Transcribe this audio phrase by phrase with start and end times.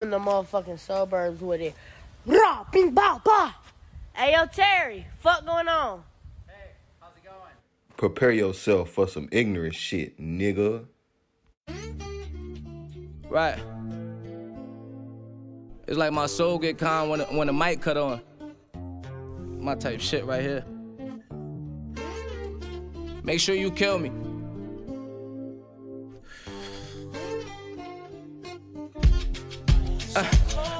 [0.00, 1.74] in the motherfucking suburbs with it.
[2.24, 3.52] Rah, bing, bah, bah.
[4.14, 6.04] Hey, yo, Terry, fuck going on?
[6.46, 7.36] Hey, how's it going?
[7.96, 10.84] Prepare yourself for some ignorant shit, nigga.
[13.28, 13.58] Right.
[15.88, 18.20] It's like my soul get calm when the, when the mic cut on.
[19.58, 20.64] My type shit right here.
[23.24, 24.12] Make sure you kill me.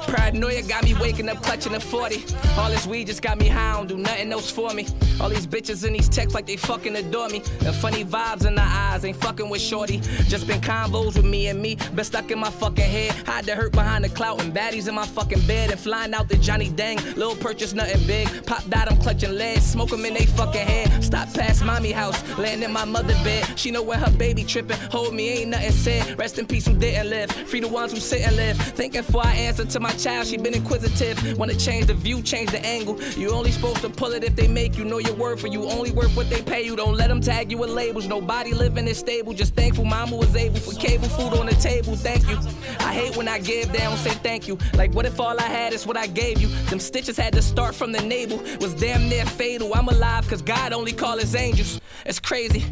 [0.09, 2.23] pressure paranoia got me waking up clutching a 40.
[2.57, 4.85] All this weed just got me high, don't do nothing else for me.
[5.19, 7.39] All these bitches in these texts like they fucking adore me.
[7.59, 9.99] The funny vibes in the eyes, ain't fucking with shorty.
[10.27, 13.11] Just been convos with me and me, been stuck in my fucking head.
[13.27, 15.71] Hide the hurt behind the clout and baddies in my fucking bed.
[15.71, 18.27] And flying out the Johnny Dang, little purchase nothing big.
[18.45, 21.03] Pop died, I'm clutching lead, smoke 'em in they fucking head.
[21.03, 23.47] Stop past mommy house, laying in my mother bed.
[23.57, 26.17] She know when her baby tripping, hold me, ain't nothing said.
[26.19, 28.57] Rest in peace who didn't live, free the ones who sit and live.
[28.57, 31.37] Thinking before I answer to my child, she been inquisitive.
[31.37, 33.01] Wanna change the view, change the angle.
[33.13, 35.63] You only supposed to pull it if they make you know your worth, or you
[35.69, 36.75] only worth what they pay you.
[36.75, 38.07] Don't let them tag you with labels.
[38.07, 39.33] Nobody living is stable.
[39.33, 41.95] Just thankful mama was able for cable food on the table.
[41.95, 42.37] Thank you.
[42.79, 44.57] I hate when I give, they don't say thank you.
[44.73, 46.47] Like, what if all I had is what I gave you?
[46.69, 48.39] Them stitches had to start from the navel.
[48.59, 49.73] Was damn near fatal.
[49.73, 51.79] I'm alive, cause God only call his angels.
[52.05, 52.65] It's crazy.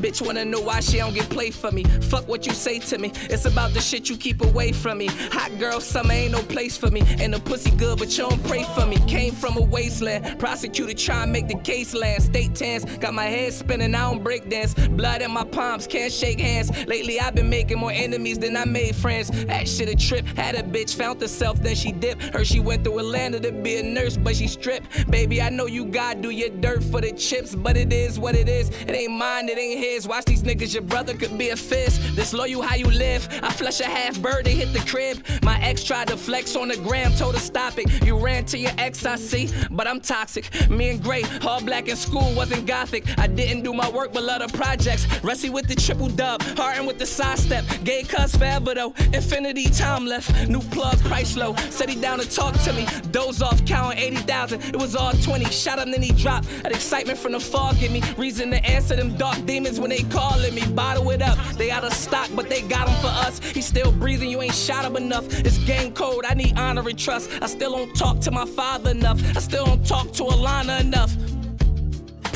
[0.00, 1.84] Bitch wanna know why she don't get play for me.
[1.84, 3.12] Fuck what you say to me.
[3.30, 5.06] It's about the shit you keep away from me.
[5.32, 7.02] Hot girl summer ain't no place for me.
[7.20, 8.96] And the pussy good, but you don't pray for me.
[9.06, 10.38] Came from a wasteland.
[10.38, 12.22] Prosecutor try and make the case land.
[12.22, 12.84] State tense.
[12.96, 14.74] Got my head spinning, I don't break dance.
[14.74, 16.70] Blood in my palms, can't shake hands.
[16.86, 19.30] Lately I've been making more enemies than I made friends.
[19.46, 20.26] That shit a trip.
[20.36, 22.22] Had a bitch, found herself, then she dipped.
[22.34, 25.10] Heard she went through Atlanta to be a nurse, but she stripped.
[25.10, 28.34] Baby, I know you gotta do your dirt for the chips, but it is what
[28.34, 28.70] it is.
[28.70, 30.06] It ain't mine, it ain't his.
[30.08, 32.00] Watch these niggas, your brother could be a fist.
[32.16, 33.28] Disloyal how you live.
[33.42, 35.24] I flush a half bird, they hit the crib.
[35.42, 38.04] My ex tried to flex on the gram, told her stop it.
[38.04, 40.50] You ran to your ex, I see, but I'm toxic.
[40.70, 43.04] Me and Gray, all black in school, wasn't gothic.
[43.18, 45.06] I didn't do my work, but love the projects.
[45.22, 47.64] Rusty with the triple dub, Harden with the side step.
[47.84, 48.94] Gay cuss forever though.
[49.12, 50.48] Infinity time left.
[50.48, 51.54] New plug, price low.
[51.70, 52.86] Said he down to talk to me.
[53.10, 54.62] Doze off, counting 80,000.
[54.62, 55.44] It was all 20.
[55.46, 56.48] Shot him, then he dropped.
[56.62, 60.02] That excitement from the fog give me reason to answer them dark demons when they
[60.04, 60.64] calling me.
[60.68, 61.38] Bottle it up.
[61.56, 63.40] They out of stock, but they got them for us.
[63.40, 65.26] He still breathing, you ain't shot him enough.
[65.40, 67.30] It's game code, I need honor and trust.
[67.42, 69.20] I still don't talk to my father enough.
[69.36, 71.14] I still don't talk to Alana enough.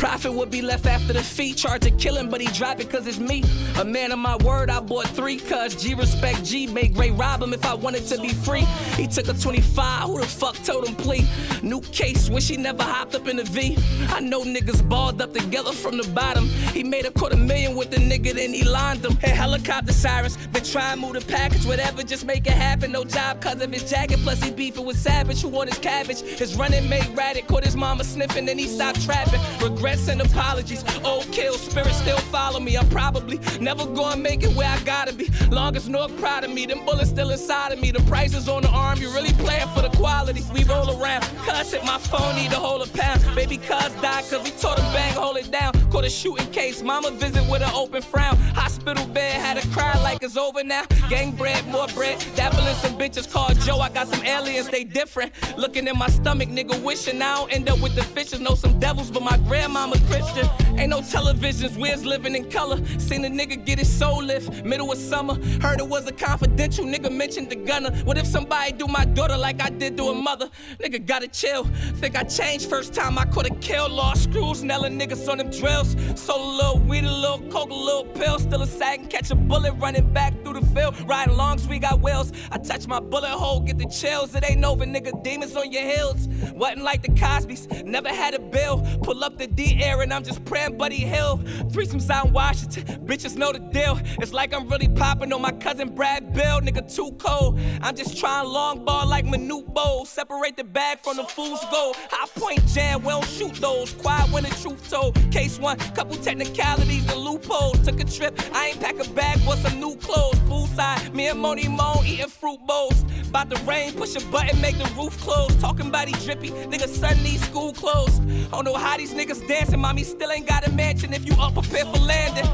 [0.00, 1.53] Profit would be left after the fee.
[1.53, 3.44] Charge to kill him, but he dropped it cause it's me.
[3.78, 6.66] A man of my word, I bought three cuz G respect G.
[6.66, 8.65] Make Ray rob him if I wanted to be free.
[8.97, 11.28] He took a 25, who the fuck told him plea?
[11.62, 13.77] New case, wish he never hopped up in the V.
[14.09, 16.49] I know niggas balled up together from the bottom.
[16.72, 19.17] He made a quarter million with the nigga, then he lined him.
[19.17, 22.91] Hey, helicopter sirens, been trying to move the package, whatever, just make it happen.
[22.91, 26.22] No job cause of his jacket, plus he beefing with Savage, who want his cabbage.
[26.22, 29.41] His running mate Radic, caught his mama sniffing, then he stopped trapping.
[29.90, 30.84] Regrets and apologies.
[31.04, 32.76] Old kill, spirit still follow me.
[32.76, 35.28] I'm probably never gonna make it where I gotta be.
[35.50, 37.90] Long as North proud of me, them bullets still inside of me.
[37.90, 40.42] The price is on the arm, you really playing for the quality.
[40.54, 43.20] We roll around, cuss hit my phone, need to hold a pound.
[43.34, 45.72] Baby cuz died, cause we told him bang, hold it down.
[45.90, 48.36] Caught a shooting case, mama visit with an open frown.
[48.54, 50.84] Hospital bed, had to cry like it's over now.
[51.08, 52.24] Gang bread, more bread.
[52.36, 53.80] Dabbling some bitches called Joe.
[53.80, 55.32] I got some aliens, they different.
[55.58, 58.38] Looking in my stomach, nigga, wishing I don't end up with the fishes.
[58.38, 59.36] Know some devils, but my
[59.80, 60.48] grandmama Christian.
[60.78, 62.76] Ain't no televisions, we's living in color.
[62.98, 65.34] Seen a nigga get his soul lift, middle of summer.
[65.60, 67.90] Heard it was a confidential, nigga mentioned the gunner.
[68.04, 70.50] What if somebody do my daughter like I did to a mother?
[70.82, 71.64] Nigga gotta chill.
[71.96, 73.92] Think I changed first time I coulda killed.
[73.92, 75.96] Lost screws, nailing niggas on them drills.
[76.14, 78.38] Sold a little weed, a little coke, a little pill.
[78.38, 80.94] Still a sack and catch a bullet running back through the field.
[81.08, 82.32] Riding longs, we got wheels.
[82.50, 84.34] I touch my bullet hole, get the chills.
[84.34, 85.22] It ain't over, nigga.
[85.22, 86.28] Demons on your heels.
[86.54, 88.86] Wasn't like the Cosby's, never had a bill.
[89.02, 91.44] Pull up the D air and I'm just praying Buddy Hield.
[91.72, 94.00] Threesomes out in Washington, bitches know the deal.
[94.20, 97.58] It's like I'm really popping on my cousin Brad Bill, nigga too cold.
[97.82, 100.05] I'm just trying long ball like Manute Bol.
[100.05, 101.94] Separate the bag from the fool's goal.
[102.11, 103.93] High point jam, we don't shoot those.
[103.94, 105.14] Quiet when the truth told.
[105.31, 107.78] Case one, couple technicalities and loopholes.
[107.81, 110.38] Took a trip, I ain't pack a bag, but some new clothes.
[110.49, 113.05] Full side, me and Moni Moan eating fruit bowls.
[113.28, 115.55] About to rain, push a button, make the roof close.
[115.56, 118.19] Talking body drippy, nigga son needs school clothes.
[118.50, 121.86] Don't know how these niggas dancing, mommy still ain't got a mansion if you unprepared
[121.88, 122.48] for landing.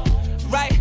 [0.49, 0.77] Right?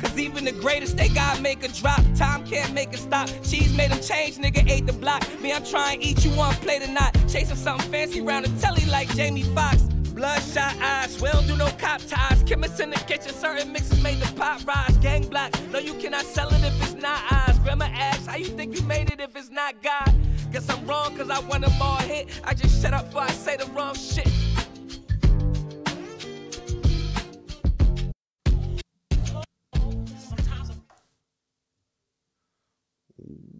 [0.00, 2.00] Cause even the greatest, they gotta make a drop.
[2.14, 3.28] Time can't make it stop.
[3.42, 5.22] Cheese made them change, nigga ate the block.
[5.42, 7.14] Me, I'm trying to eat you one plate or not.
[7.28, 9.82] Chasing something fancy round the telly like Jamie Foxx.
[10.16, 12.42] Bloodshot eyes, we don't do no cop ties.
[12.44, 14.96] Chemists in the kitchen, certain mixes made the pot rise.
[14.98, 17.58] Gang black, no, you cannot sell it if it's not eyes.
[17.58, 20.14] Grandma asks, How you think you made it if it's not God?
[20.52, 22.28] Guess I'm wrong cause I want them all hit.
[22.44, 24.28] I just shut up before I say the wrong shit.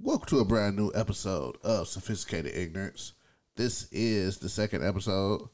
[0.06, 3.14] Welcome to a brand new episode of Sophisticated Ignorance.
[3.56, 5.48] This is the second episode.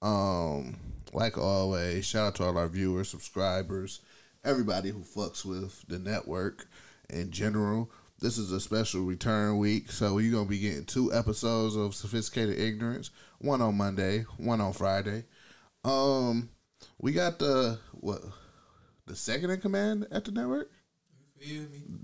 [0.00, 0.78] Um,
[1.12, 4.00] like always, shout out to all our viewers, subscribers,
[4.42, 6.66] everybody who fucks with the network
[7.10, 7.90] in general.
[8.20, 12.58] This is a special return week, so you're gonna be getting two episodes of Sophisticated
[12.58, 15.24] Ignorance, one on Monday, one on Friday.
[15.84, 16.48] Um,
[16.98, 18.22] we got the what
[19.04, 20.70] the second in command at the network?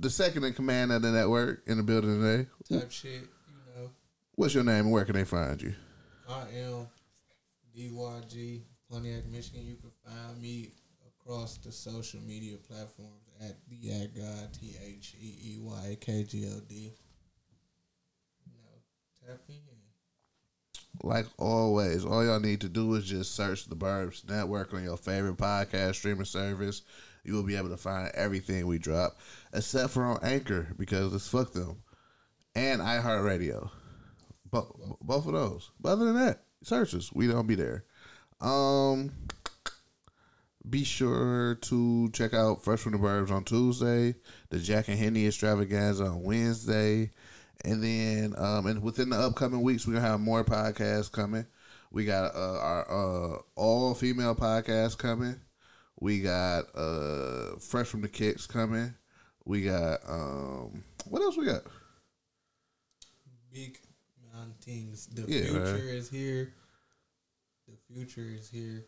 [0.00, 2.48] The second in command of the network in the building today.
[2.70, 3.90] Type shit, you know.
[4.34, 5.75] What's your name and where can they find you?
[6.28, 6.88] I am
[7.76, 9.66] DYG, Pontiac, Michigan.
[9.66, 10.70] You can find me
[11.06, 15.96] across the social media platforms at the at God T H E E Y A
[15.96, 16.92] K G L D.
[18.46, 19.56] You know, tap in.
[21.02, 24.98] Like always, all y'all need to do is just search the Burbs Network on your
[24.98, 26.82] favorite podcast streaming service.
[27.25, 29.19] You will be able to find everything we drop,
[29.52, 31.82] except for on Anchor because it's fuck them,
[32.55, 33.70] and iHeartRadio.
[34.50, 35.70] Bo- both of those.
[35.81, 37.12] But other than that, search us.
[37.12, 37.84] We don't be there.
[38.40, 39.12] Um,
[40.69, 44.14] be sure to check out Fresh from the Burbs on Tuesday,
[44.50, 47.11] the Jack and Henny Extravaganza on Wednesday,
[47.64, 51.46] and then um, and within the upcoming weeks, we're gonna have more podcasts coming.
[51.90, 55.40] We got uh, our uh, all female podcast coming.
[56.00, 58.94] We got uh, Fresh from the Kicks coming.
[59.44, 61.62] We got um, what else we got?
[63.52, 63.79] Big
[64.32, 65.06] mountains.
[65.06, 65.94] The Yeah, future man.
[65.94, 66.52] is here.
[67.69, 68.87] The future is here.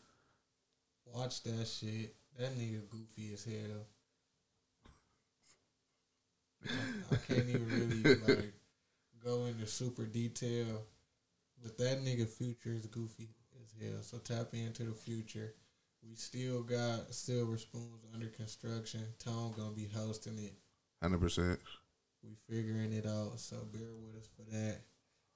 [1.07, 2.15] Watch that shit.
[2.39, 3.87] That nigga goofy as hell.
[6.69, 8.53] I, I can't even really like
[9.25, 10.83] go into super detail,
[11.63, 13.29] but that nigga future is goofy
[13.63, 14.03] as hell.
[14.03, 15.55] So tap into the future.
[16.03, 19.07] We still got Silver Spoons under construction.
[19.19, 20.55] Tom gonna be hosting it.
[21.01, 21.61] Hundred percent.
[22.23, 24.81] We figuring it out, so bear with us for that.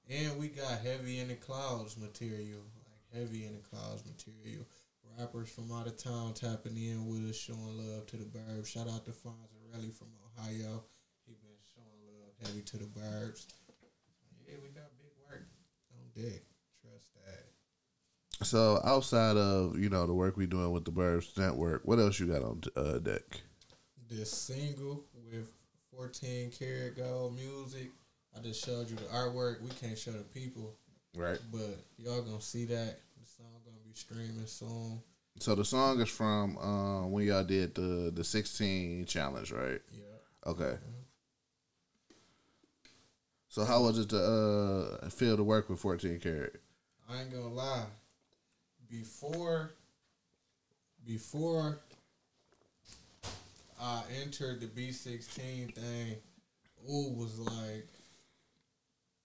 [0.09, 4.65] And we got heavy in the clouds material, like heavy in the clouds material.
[5.17, 8.67] Rappers from out of town tapping in with us, showing love to the burbs.
[8.67, 10.83] Shout out to Fonzarelli from Ohio.
[11.25, 13.47] He been showing love heavy to the burbs.
[14.47, 15.47] Yeah, we got big work
[15.91, 16.43] on deck.
[18.43, 22.19] So outside of you know the work we doing with the Burbs Network, what else
[22.19, 23.41] you got on uh, deck?
[24.09, 25.49] This single with
[25.95, 27.89] 14 karat gold music.
[28.37, 29.61] I just showed you the artwork.
[29.61, 30.75] We can't show the people,
[31.15, 31.39] Right.
[31.51, 32.99] but y'all gonna see that.
[33.19, 35.01] The song gonna be streaming soon.
[35.39, 39.81] So the song is from um, when y'all did the the sixteen challenge, right?
[39.91, 40.51] Yeah.
[40.51, 40.75] Okay.
[43.49, 44.19] So how was it to
[45.01, 46.61] uh, feel to work with fourteen karat?
[47.09, 47.85] I ain't gonna lie.
[48.89, 49.73] Before
[51.05, 51.79] before
[53.81, 56.15] I entered the B sixteen thing,
[56.89, 57.87] ooh was like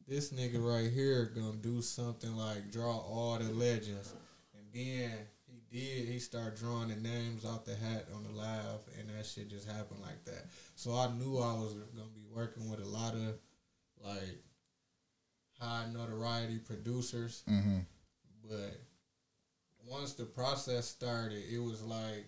[0.08, 4.12] this nigga right here gonna do something like draw all the legends.
[4.54, 5.12] And then
[5.46, 9.24] he did, he started drawing the names off the hat on the live and that
[9.26, 10.46] shit just happened like that.
[10.74, 13.38] So I knew I was gonna be working with a lot of
[14.04, 14.42] like
[15.60, 17.44] high notoriety producers.
[17.48, 17.78] Mm-hmm.
[18.48, 18.80] But
[19.86, 22.26] once the process started, it was like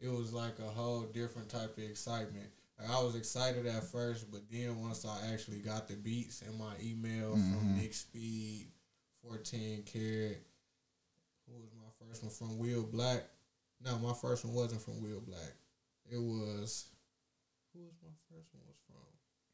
[0.00, 2.48] it was like a whole different type of excitement.
[2.78, 6.58] Like I was excited at first, but then once I actually got the beats in
[6.58, 7.78] my email from mm-hmm.
[7.78, 8.68] Nick Speed,
[9.22, 10.42] fourteen karat.
[11.48, 13.24] Who was my first one from Will Black?
[13.84, 15.54] No, my first one wasn't from Will Black.
[16.10, 16.88] It was
[17.72, 18.96] who was my first one was from?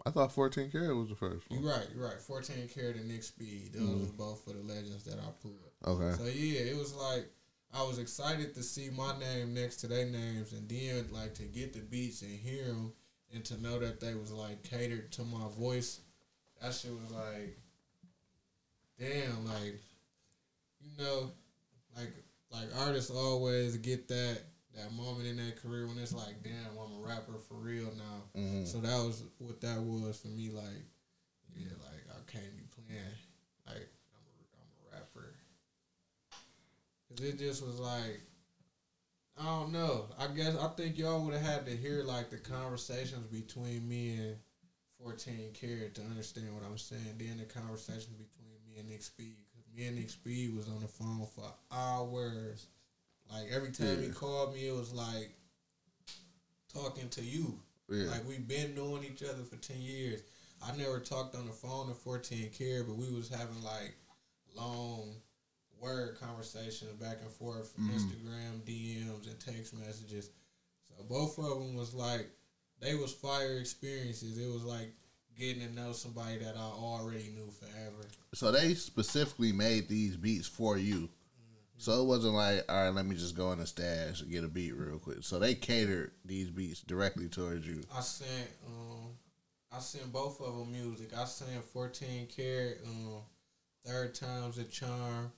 [0.07, 1.61] I thought fourteen karat was the first one.
[1.61, 2.21] You're right, you're right.
[2.21, 3.73] Fourteen karat and Nick Speed.
[3.75, 4.01] Those mm-hmm.
[4.01, 5.68] was both for the legends that I put.
[5.87, 6.17] Okay.
[6.17, 7.29] So yeah, it was like
[7.73, 11.45] I was excited to see my name next to their names, and then like to
[11.45, 12.93] get the beats and hear them,
[13.33, 16.01] and to know that they was like catered to my voice.
[16.61, 17.57] That shit was like,
[18.99, 19.79] damn, like
[20.81, 21.31] you know,
[21.97, 22.13] like
[22.51, 24.43] like artists always get that
[24.75, 28.41] that moment in their career when it's like, damn, I'm a rapper for real now.
[28.41, 28.67] Mhm.
[28.67, 30.51] So that was what that was for me.
[30.51, 30.85] Like,
[31.55, 33.01] yeah, like I can't be playing.
[33.67, 35.35] Like I'm a, I'm a rapper.
[36.31, 36.37] Cause
[37.17, 38.21] it just was like,
[39.41, 40.07] I don't know.
[40.19, 44.17] I guess I think y'all would have had to hear like the conversations between me
[44.17, 44.37] and
[45.03, 47.03] 14 Karat to understand what I'm saying.
[47.19, 49.37] Then the conversations between me and Nick Speed.
[49.55, 52.67] Cause me and Nick Speed was on the phone for hours.
[53.31, 55.31] Like every time he called me, it was like
[56.73, 57.59] talking to you.
[57.89, 58.11] Yeah.
[58.11, 60.23] Like we've been knowing each other for ten years.
[60.67, 63.95] I never talked on the phone to fourteen care, but we was having like
[64.57, 65.15] long
[65.81, 70.31] word conversations back and forth, Instagram DMs and text messages.
[70.89, 72.29] So both of them was like
[72.81, 74.39] they was fire experiences.
[74.39, 74.93] It was like
[75.39, 78.09] getting to know somebody that I already knew forever.
[78.35, 81.09] So they specifically made these beats for you.
[81.81, 84.43] So it wasn't like, all right, let me just go in the stash and get
[84.43, 85.19] a beat real quick.
[85.21, 87.85] So they catered these beats directly towards you.
[87.95, 89.11] I sent um
[89.71, 91.17] I sent both of them music.
[91.17, 93.21] I sent 14 karat um
[93.87, 95.31] third times a charm.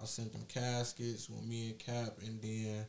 [0.00, 2.86] I sent them caskets with me and Cap and then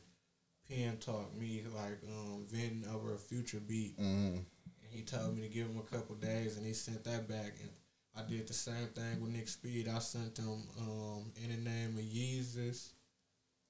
[0.69, 3.97] Pen talked me like um venting over a future beat.
[3.99, 4.37] Mm-hmm.
[4.37, 7.53] And he told me to give him a couple days and he sent that back
[7.61, 7.69] and
[8.15, 9.87] I did the same thing with Nick Speed.
[9.87, 12.93] I sent them um in the name of Jesus.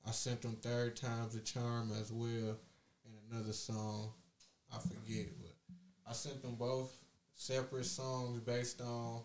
[0.07, 2.55] I sent them third times a charm as well
[3.05, 4.11] and another song.
[4.73, 5.53] I forget, but
[6.09, 6.93] I sent them both
[7.35, 9.21] separate songs based on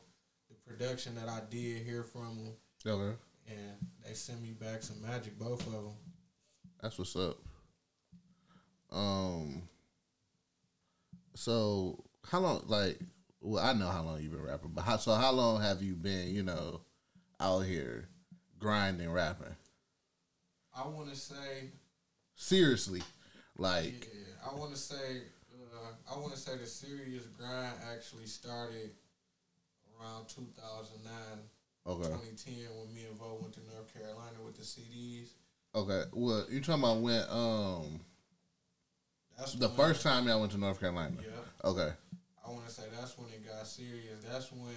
[0.48, 2.52] the production that I did hear from them,
[2.86, 3.16] Okay.
[3.48, 5.92] And they sent me back some magic, both of them.
[6.80, 7.38] That's what's up.
[8.90, 9.62] Um.
[11.34, 12.64] So how long?
[12.66, 13.00] Like,
[13.40, 14.96] well, I know how long you've been rapping, but how?
[14.96, 16.28] So how long have you been?
[16.34, 16.80] You know,
[17.40, 18.08] out here
[18.58, 19.56] grinding rapping
[20.74, 21.70] I want to say,
[22.34, 23.02] seriously,
[23.58, 24.08] like.
[24.12, 25.22] yeah, I want to say,
[25.52, 28.90] uh, I want to say the serious grind actually started
[30.00, 31.12] around 2009,
[31.86, 32.06] Okay.
[32.08, 35.34] 2010 when me and Vo went to North Carolina with the CDs.
[35.74, 36.02] Okay.
[36.12, 37.22] Well, you talking about when?
[37.28, 38.00] Um,
[39.38, 41.16] That's the first time y'all went to North Carolina.
[41.20, 41.68] Yeah.
[41.68, 41.90] Okay.
[42.44, 44.22] I want to say that's when it got serious.
[44.22, 44.76] That's when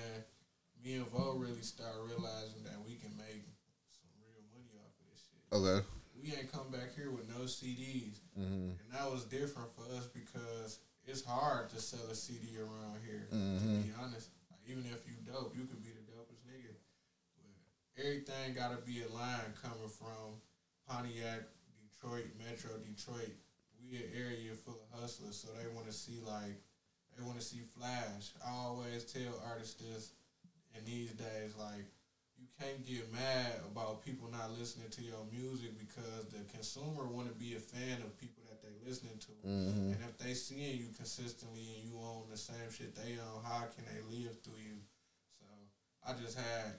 [0.84, 3.46] me and Vo really started realizing that we can make
[3.94, 5.42] some real money off of this shit.
[5.54, 5.86] Okay.
[6.18, 8.76] We ain't come back here with no CDs, Mm-hmm.
[8.82, 13.28] and that was different for us because it's hard to sell a CD around here.
[13.30, 13.84] To Mhm.
[13.86, 16.74] be honest, like, even if you dope, you could be the dopest nigga,
[17.38, 17.54] but
[17.98, 20.40] everything got to be a line coming from
[20.88, 21.48] Pontiac,
[21.80, 23.34] Detroit, Metro Detroit.
[23.82, 26.58] We an area full of hustlers, so they want to see like
[27.16, 28.32] they want to see flash.
[28.44, 30.12] I always tell artists this
[30.74, 31.86] in these days, like
[32.36, 37.28] you can't get mad about people not listening to your music because the consumer want
[37.28, 39.94] to be a fan of people that they listening to, Mm-hmm.
[39.94, 43.64] and if they seeing you consistently and you own the same shit they own, how
[43.76, 44.76] can they live through you?
[45.40, 45.46] So
[46.04, 46.76] I just had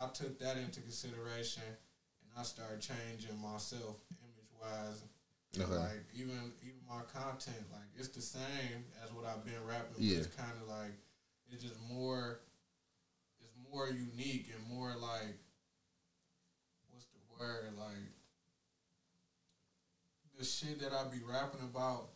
[0.00, 5.02] I took that into consideration, and I started changing myself image wise.
[5.56, 5.64] Okay.
[5.64, 9.96] Like even even my content, like it's the same as what I've been rapping.
[9.98, 10.18] Yeah.
[10.18, 10.94] But it's kind of like
[11.50, 12.40] it's just more.
[13.40, 15.38] It's more unique and more like
[16.90, 18.12] what's the word like
[20.38, 22.10] the shit that I be rapping about.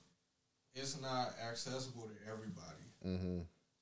[0.74, 2.86] It's not accessible to everybody.
[3.04, 3.38] Mm-hmm.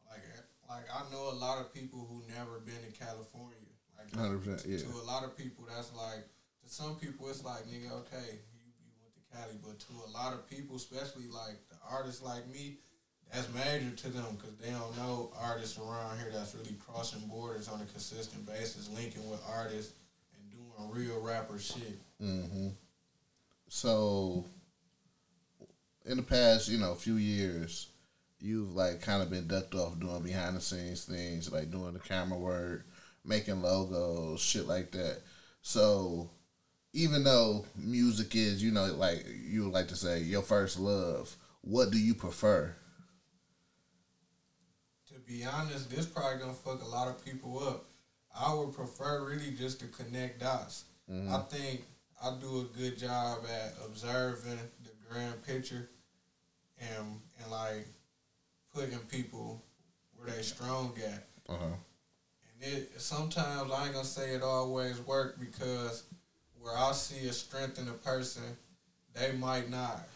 [0.09, 0.23] Like
[0.69, 3.60] like I know a lot of people who never been to California.
[4.17, 4.79] Like 100%, yeah.
[4.79, 6.27] to a lot of people, that's like
[6.63, 10.11] to some people, it's like nigga, okay, you, you went to Cali, but to a
[10.11, 12.79] lot of people, especially like the artists like me,
[13.33, 17.69] that's major to them because they don't know artists around here that's really crossing borders
[17.69, 19.93] on a consistent basis, linking with artists
[20.35, 22.01] and doing real rapper shit.
[22.21, 22.69] Mm-hmm.
[23.69, 24.45] So,
[26.05, 27.89] in the past, you know, few years,
[28.41, 32.01] you've like kind of been ducked off doing behind the scenes things, like doing the
[32.01, 32.87] camera work,
[33.25, 35.19] making logos, shit like that.
[35.63, 36.31] So,
[36.93, 41.35] even though music is, you know, like you would like to say your first love,
[41.61, 42.75] what do you prefer?
[45.09, 47.85] To be honest, this probably gonna fuck a lot of people up.
[48.35, 50.85] I would prefer really just to connect dots.
[51.29, 51.83] I think
[52.23, 55.89] I do a good job at observing the grand picture
[56.79, 57.87] and and like
[58.73, 59.63] putting people
[60.15, 61.27] where they strong at.
[61.49, 61.65] Uh huh.
[61.67, 61.75] And
[62.61, 66.05] it sometimes I ain't gonna say it always work because
[66.61, 68.43] where I see a strength in a person,
[69.15, 70.07] they might not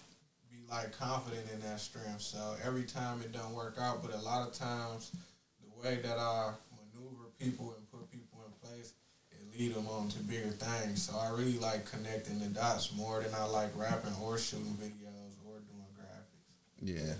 [0.50, 2.20] be like confident in that strength.
[2.20, 5.12] So every time it don't work out, but a lot of times
[5.60, 8.92] the way that I maneuver people and put people in place,
[9.30, 11.02] it lead them on to bigger things.
[11.02, 15.34] So I really like connecting the dots more than I like rapping or shooting videos
[15.46, 16.82] or doing graphics.
[16.82, 17.14] Yeah.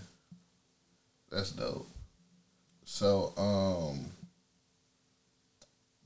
[1.31, 1.89] That's dope.
[2.85, 4.11] So, um,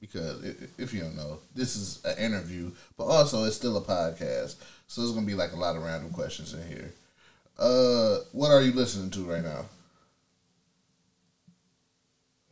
[0.00, 0.44] because
[0.78, 4.56] if you don't know, this is an interview, but also it's still a podcast.
[4.86, 6.92] So there's gonna be like a lot of random questions in here.
[7.58, 9.64] Uh, what are you listening to right now?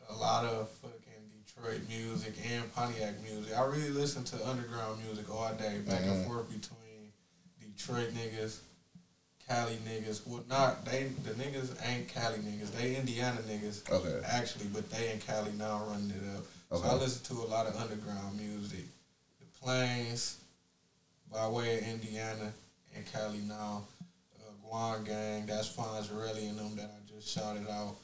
[0.08, 3.56] a lot of fucking Detroit music and Pontiac music.
[3.56, 6.26] I really listen to underground music all day, back and Mhm.
[6.26, 7.12] forth between
[7.60, 8.58] Detroit niggas,
[9.46, 10.26] Cali niggas.
[10.26, 11.04] Well, not they.
[11.24, 12.70] The niggas ain't Cali niggas.
[12.72, 13.88] They Indiana niggas.
[13.90, 14.24] Okay.
[14.26, 16.44] Actually, but they in Cali now running it up.
[16.76, 18.84] So I listen to a lot of underground music.
[19.40, 20.38] The Plains,
[21.32, 22.52] by way of Indiana
[22.94, 23.84] and Cali now.
[24.38, 27.96] Uh, Guan Gang, that's Fonzarelli and them that I just shouted out.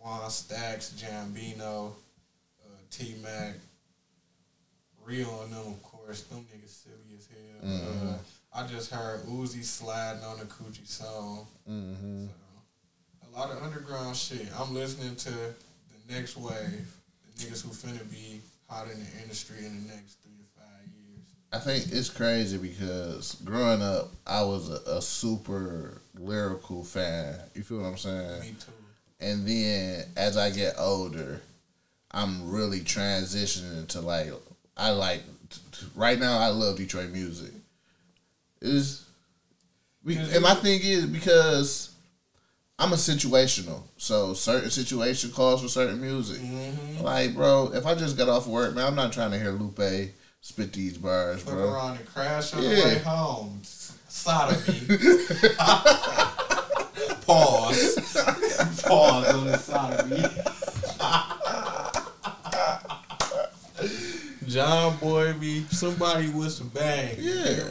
[0.00, 1.92] Juan Stacks, Jambino,
[2.64, 3.54] uh, T Mac,
[5.04, 6.22] Rio and them, of course.
[6.22, 7.70] Them niggas silly as hell.
[7.70, 8.14] Mhm.
[8.14, 8.18] Uh,
[8.52, 11.46] I just heard Uzi sliding on the Coochie song.
[11.68, 12.26] Mm-hmm.
[12.26, 14.48] So, a lot of underground shit.
[14.58, 15.54] I'm listening to the
[16.14, 16.92] next wave.
[17.38, 21.26] Niggas who finna be hot in the industry in the next three to five years.
[21.52, 27.36] I think it's crazy because growing up, I was a, a super lyrical fan.
[27.54, 28.40] You feel what I'm saying?
[28.40, 28.72] Me too.
[29.20, 31.40] And then as I get older,
[32.10, 34.30] I'm really transitioning to like
[34.76, 36.38] I like t- t- right now.
[36.38, 37.52] I love Detroit music.
[38.60, 39.04] Is
[40.06, 41.94] and my thing is because
[42.78, 46.42] I'm a situational, so certain situation calls for certain music.
[46.42, 47.02] Mm-hmm.
[47.02, 50.10] Like, bro, if I just got off work, man, I'm not trying to hear Lupe
[50.42, 51.72] spit these bars, Fuck bro.
[51.72, 52.84] around and crash on the Yeah.
[52.84, 53.60] way home.
[53.64, 54.80] Sodomy.
[57.26, 57.94] Pause.
[58.86, 60.22] Pause on the sodomy.
[64.48, 67.16] John Boy be somebody with some bang.
[67.18, 67.70] Yeah.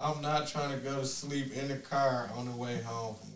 [0.00, 3.28] I'm not trying to go to sleep in the car on the way home from.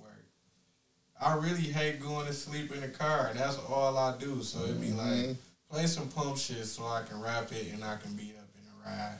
[1.21, 3.29] I really hate going to sleep in the car.
[3.29, 4.43] And that's all I do.
[4.43, 5.37] So it'd be like Mhm.
[5.71, 8.65] play some pump shit so I can rap it and I can be up in
[8.67, 9.19] the ride.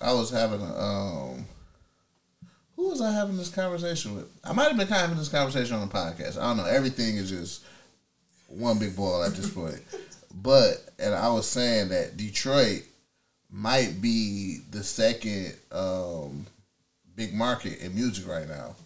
[0.00, 1.46] I was having a um
[2.76, 4.26] who was I having this conversation with?
[4.44, 6.38] I might have been having this conversation on the podcast.
[6.38, 6.64] I don't know.
[6.64, 7.62] Everything is just
[8.46, 9.80] one big ball at this point.
[10.40, 12.82] But and I was saying that Detroit
[13.50, 16.46] might be the second um
[17.16, 18.76] big market in music right now.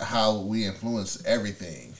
[0.00, 1.94] How we influence everything.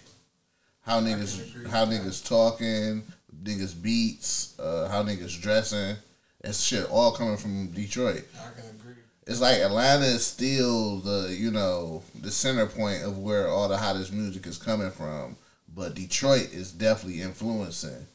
[0.82, 3.02] How niggas how niggas talking,
[3.42, 5.96] niggas beats, uh, how niggas dressing.
[6.42, 8.94] It's shit all coming from Detroit I can agree.
[9.26, 13.76] it's like Atlanta is still the you know the center point of where all the
[13.76, 15.36] hottest music is coming from,
[15.76, 18.06] but Detroit is definitely influencing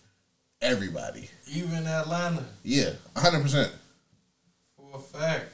[0.61, 1.29] everybody.
[1.53, 3.71] Even Atlanta, Yeah, hundred percent.
[4.75, 5.45] for a fact.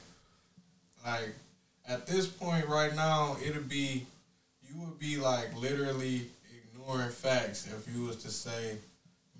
[1.06, 1.36] Like
[1.88, 4.06] at this point right now, it'll be
[4.72, 6.28] you would be like literally
[6.74, 8.78] ignoring facts if you was to say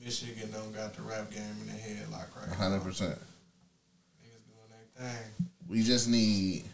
[0.04, 2.56] Michigan don't got the rap game in the head like right now.
[2.56, 3.18] hundred percent.
[4.22, 5.48] Niggas doing their thing.
[5.68, 6.66] We just need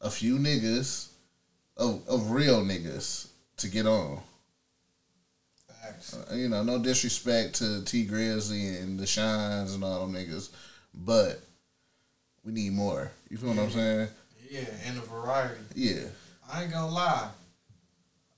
[0.00, 1.08] a few niggas
[1.76, 4.20] of of real niggas to get on.
[5.82, 6.16] Facts.
[6.30, 10.50] Uh, you know, no disrespect to Tee Grizzley and the Shines and all them niggas,
[10.94, 11.40] but
[12.44, 13.10] we need more.
[13.28, 14.08] You feel what I'm saying?
[14.50, 15.60] Yeah, and a variety.
[15.74, 16.02] Yeah.
[16.52, 17.28] I ain't gonna lie.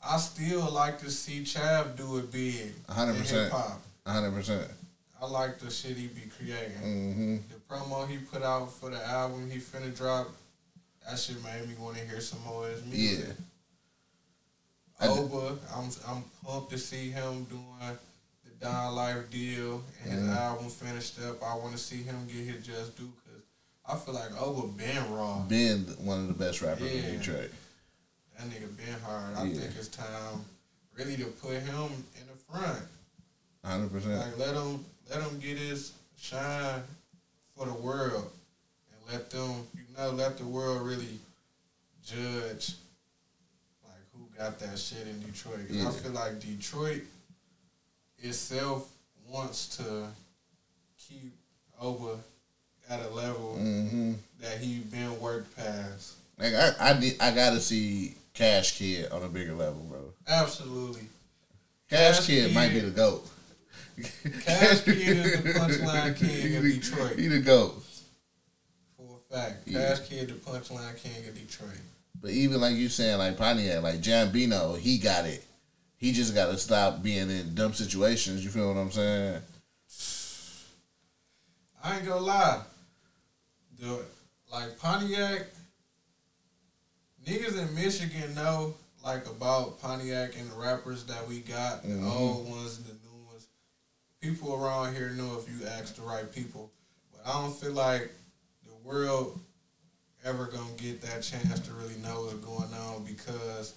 [0.04, 2.72] I still like to see Chav do it big.
[2.88, 3.44] Hundred in percent.
[3.52, 3.80] hip-hop.
[4.06, 4.68] hundred percent.
[5.20, 6.72] I like the shit he be creating.
[6.82, 7.36] Mm-hmm.
[7.48, 10.28] The promo he put out for the album he finna drop,
[11.08, 13.26] that shit made me want to hear some more of his music.
[15.00, 15.08] Yeah.
[15.08, 17.64] Oba, I'm I'm pumped to see him doing
[18.44, 20.36] the Don Life deal and his Mhm.
[20.36, 21.42] album finished up.
[21.42, 23.42] I want to see him get his just due because
[23.86, 25.40] I feel like Oba been raw.
[25.40, 27.00] been one of the best rappers Yeah.
[27.08, 27.50] in Detroit.
[28.42, 29.36] That nigga been hard.
[29.36, 29.60] I Yeah.
[29.60, 30.44] think it's time
[30.94, 32.82] really to put him in the front.
[33.64, 34.14] hundred percent.
[34.18, 36.82] Like let him let him get his shine
[37.56, 38.32] for the world,
[38.90, 41.20] and let them you know let the world really
[42.04, 42.74] judge
[43.84, 45.68] like who got that shit in Detroit.
[45.68, 45.88] 'Cause Yeah.
[45.88, 47.02] I feel like Detroit
[48.18, 48.88] itself
[49.28, 50.08] wants to
[50.98, 51.32] keep
[51.80, 52.18] Oba
[52.88, 54.14] at a level Mm-hmm.
[54.40, 56.14] that he been worked past.
[56.38, 60.00] Like I, I I gotta see Cash Kidd on a bigger level, bro.
[60.26, 61.02] Absolutely.
[61.90, 63.28] Cash, Cash Kidd, might be the goat.
[64.44, 67.18] Cash Kid is the punchline king of Detroit.
[67.18, 67.82] He the goat.
[68.96, 69.62] For a fact.
[69.66, 69.88] Yeah.
[69.88, 71.70] Cash Kidd the punchline king of Detroit.
[72.20, 75.44] But even like you saying, like Pontiac, like Jambino, he got it.
[75.98, 78.44] He just got to stop being in dumb situations.
[78.44, 79.42] You feel what I'm saying?
[81.84, 82.62] I ain't gonna lie.
[83.78, 84.04] The
[84.52, 85.46] like Pontiac,
[87.24, 92.06] niggas in Michigan know like about Pontiac and the rappers that we got, the Mhm.
[92.06, 93.46] old ones and the new ones.
[94.20, 96.70] People around here know if you ask the right people,
[97.10, 98.12] but I don't feel like
[98.64, 99.40] the world
[100.22, 103.74] ever gonna get that chance to really know what's going on because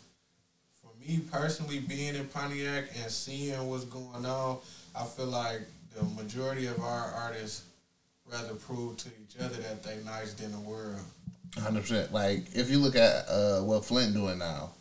[0.80, 4.60] for me personally being in Pontiac and seeing what's going on,
[4.94, 5.62] I feel like
[5.96, 7.64] the majority of our artists
[8.26, 11.02] rather prove to each other that they nice than the world.
[11.60, 12.12] Hundred percent.
[12.14, 14.72] Like if you look at uh, what Flint doing now,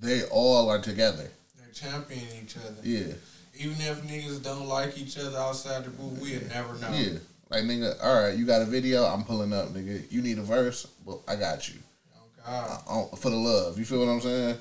[0.00, 1.30] they all are together.
[1.58, 2.76] They're championing each other.
[2.82, 3.12] Yeah,
[3.58, 6.90] Even if niggas don't like each other outside the booth, we'd never know.
[6.96, 7.18] yeah.
[7.48, 10.10] Like nigga, all right, you got a video, I'm pulling up, nigga.
[10.10, 11.76] You need a verse, well, I got you.
[12.16, 12.82] Oh God.
[12.88, 14.56] Uh, uh, for the love, you feel what I'm saying?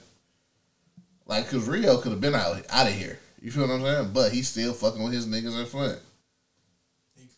[1.25, 3.17] Like, cause Rio could have been out out of here.
[3.41, 4.11] You feel what I'm saying?
[4.13, 5.99] But he's still fucking with his niggas in Flint.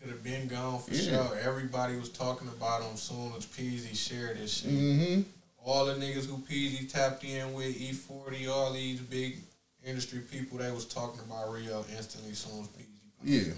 [0.08, 1.28] Could have been gone for Yeah.
[1.28, 1.38] sure.
[1.40, 4.72] Everybody was talking about him soon as Peasy shared this shit.
[4.72, 5.22] Mm-hmm.
[5.66, 9.36] All the niggas who Peasy tapped in with E40, all these big
[9.84, 12.88] industry people, they was talking about Rio instantly soon as Peasy.
[13.22, 13.54] Yeah.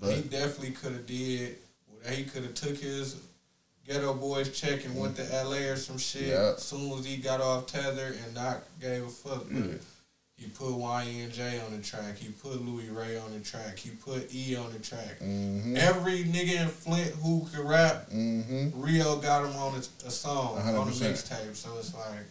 [0.00, 1.56] But he definitely could have did.
[2.08, 3.16] He could have took his
[3.84, 6.28] ghetto boys check and went to LA or some shit.
[6.28, 6.52] Yeah.
[6.54, 9.44] As soon as he got off tether and not gave a fuck.
[9.50, 9.74] Yeah.
[10.38, 12.16] He put YNJ on the track.
[12.16, 13.76] He put Louie Ray on the track.
[13.76, 15.18] He put E on the track.
[15.20, 15.76] mm-hmm.
[15.76, 18.80] Every nigga in Flint who could rap, Mm-hmm.
[18.80, 21.10] Rio got him on a, a song on the 100%.
[21.10, 21.56] mixtape.
[21.56, 22.24] So it's like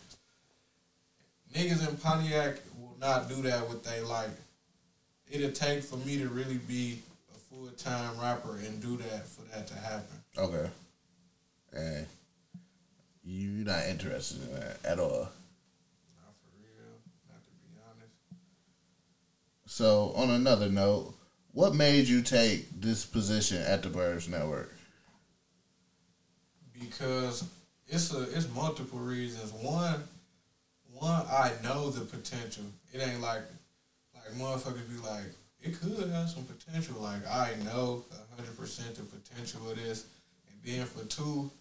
[1.53, 4.29] niggas in Pontiac will not do that with they like.
[5.29, 6.99] It'll take for me to really be
[7.35, 10.23] a full time rapper and do that for that to happen.
[10.37, 10.69] Okay.
[11.73, 12.05] And
[13.25, 15.09] you're not interested in that at all.
[16.15, 16.95] Not for real.
[17.29, 18.13] Not to be honest.
[19.77, 21.13] So on another note,
[21.51, 24.73] what made you take this position at the Burbs Network?
[26.79, 27.47] because
[27.87, 29.53] it's a it's multiple reasons.
[29.53, 30.03] One,
[30.93, 32.63] one I know the potential.
[32.91, 33.43] It ain't like
[34.15, 35.25] like motherfuckers be like
[35.61, 36.95] it could have some potential.
[36.99, 38.03] Like I know
[38.35, 40.05] hundred percent the potential of this.
[40.49, 41.51] And then for two,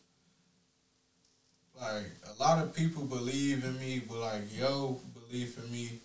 [1.78, 6.00] like a lot of people believe in me, but like yo belief in me,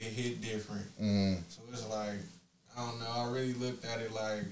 [0.00, 0.86] it hit different.
[1.00, 2.18] Mm, So it's like
[2.76, 3.10] I don't know.
[3.10, 4.44] I really looked at it like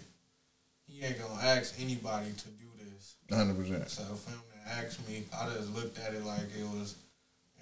[0.86, 3.14] he ain't gonna ask anybody to do this.
[3.30, 3.88] 100%.
[3.88, 6.96] So for him to ask me, I just looked at it like it was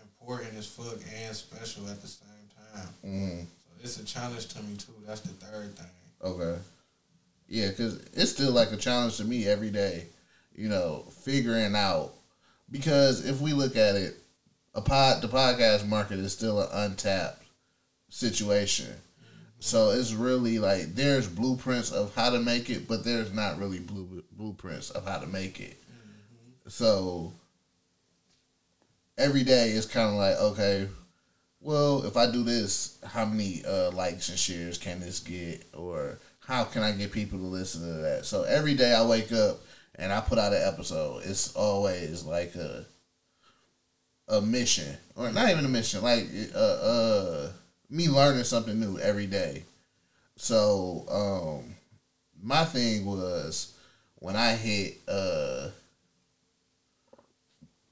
[0.03, 2.29] important as fuck and special at the same
[2.75, 2.89] time.
[3.05, 4.93] Mm, So it's a challenge to me too.
[5.07, 5.87] That's the third thing.
[6.23, 6.59] okay.
[7.47, 10.07] Yeah, because it's still like a challenge to me every day,
[10.55, 12.13] you know, figuring out.
[12.71, 14.15] Because if we look at it,
[14.75, 17.44] a pod, the podcast market is still an untapped
[18.15, 18.95] situation.
[19.59, 23.81] So it's really like there's blueprints of how to make it, but there's not really
[23.81, 25.83] blue, blueprints of how to make it.
[26.69, 27.33] So
[29.19, 30.89] every day it's kind of like, okay,
[31.61, 36.19] well, if I do this, how many uh, likes and shares can this get, or
[36.47, 38.27] how can I get people to listen to that?
[38.27, 39.59] So every day I wake up
[39.97, 41.23] and I put out an episode.
[41.25, 42.87] It's always like a
[44.29, 47.53] a mission, or not even a mission, like uh, uh,
[47.95, 49.63] me learning something new every day.
[50.37, 51.77] So um,
[52.43, 53.73] my thing was
[54.17, 54.99] when I hit.
[55.07, 55.69] Uh,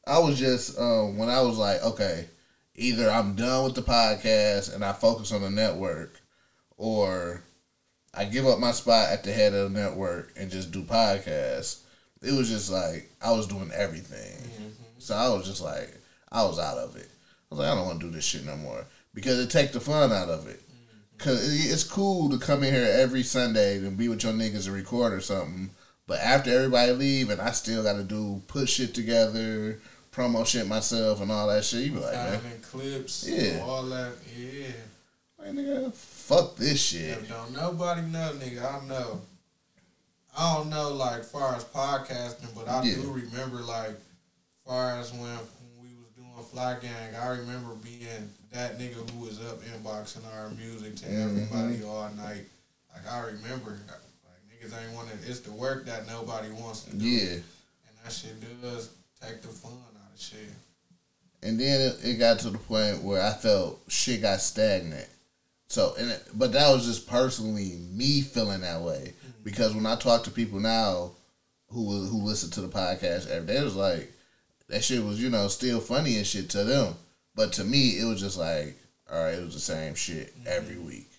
[0.05, 2.27] I was just um, when I was like, okay,
[2.75, 6.21] either I'm done with the podcast and I focus on the network,
[6.77, 7.45] or
[8.13, 11.83] I give up my spot at the head of the network and just do podcasts.
[12.23, 14.51] It was just like I was doing everything,
[14.99, 15.97] so I was just like
[16.33, 17.09] I was out of it.
[17.09, 19.73] I was like, I don't want to do this shit no more because it takes
[19.73, 20.61] the fun out of it.
[21.19, 24.75] Cause it's cool to come in here every Sunday and be with your niggas and
[24.75, 25.71] record or something.
[26.09, 29.79] But after everybody leave and I still got to do put shit together,
[30.11, 33.61] promo shit myself and all that shit, you be like, man, clips, Yeah.
[33.63, 34.67] all that, yeah.
[35.39, 37.11] like, nigga, fuck this shit.
[37.19, 39.21] If don't nobody know, nigga, I don't know.
[40.37, 42.97] I don't know, like, far as podcasting, but I Yeah.
[42.97, 43.97] do remember, like,
[44.67, 45.39] far as when,
[46.35, 50.25] when we was doing Fly Gang, I remember being that nigga who was up inboxing
[50.35, 51.27] our music to Mhm.
[51.27, 52.47] everybody all night.
[52.95, 56.95] Like, I remember, like, niggas ain't want to, it's the work that nobody wants to
[56.97, 57.05] do.
[57.05, 57.33] Yeah.
[57.35, 57.43] And
[58.05, 58.91] that shit does
[59.21, 60.51] take the fun out of shit.
[61.43, 65.09] And then it, it got to the point where I felt shit got stagnant.
[65.69, 69.97] So, and it, but that was just personally me feeling that way because when I
[69.97, 71.13] talk to people now
[71.69, 74.13] who who listen to the podcast every day, it was like
[74.73, 76.95] that shit was you know still funny and shit to them,
[77.35, 78.77] but to me it was just like
[79.13, 80.87] all right, it was the same shit every mm-hmm.
[80.87, 81.11] week.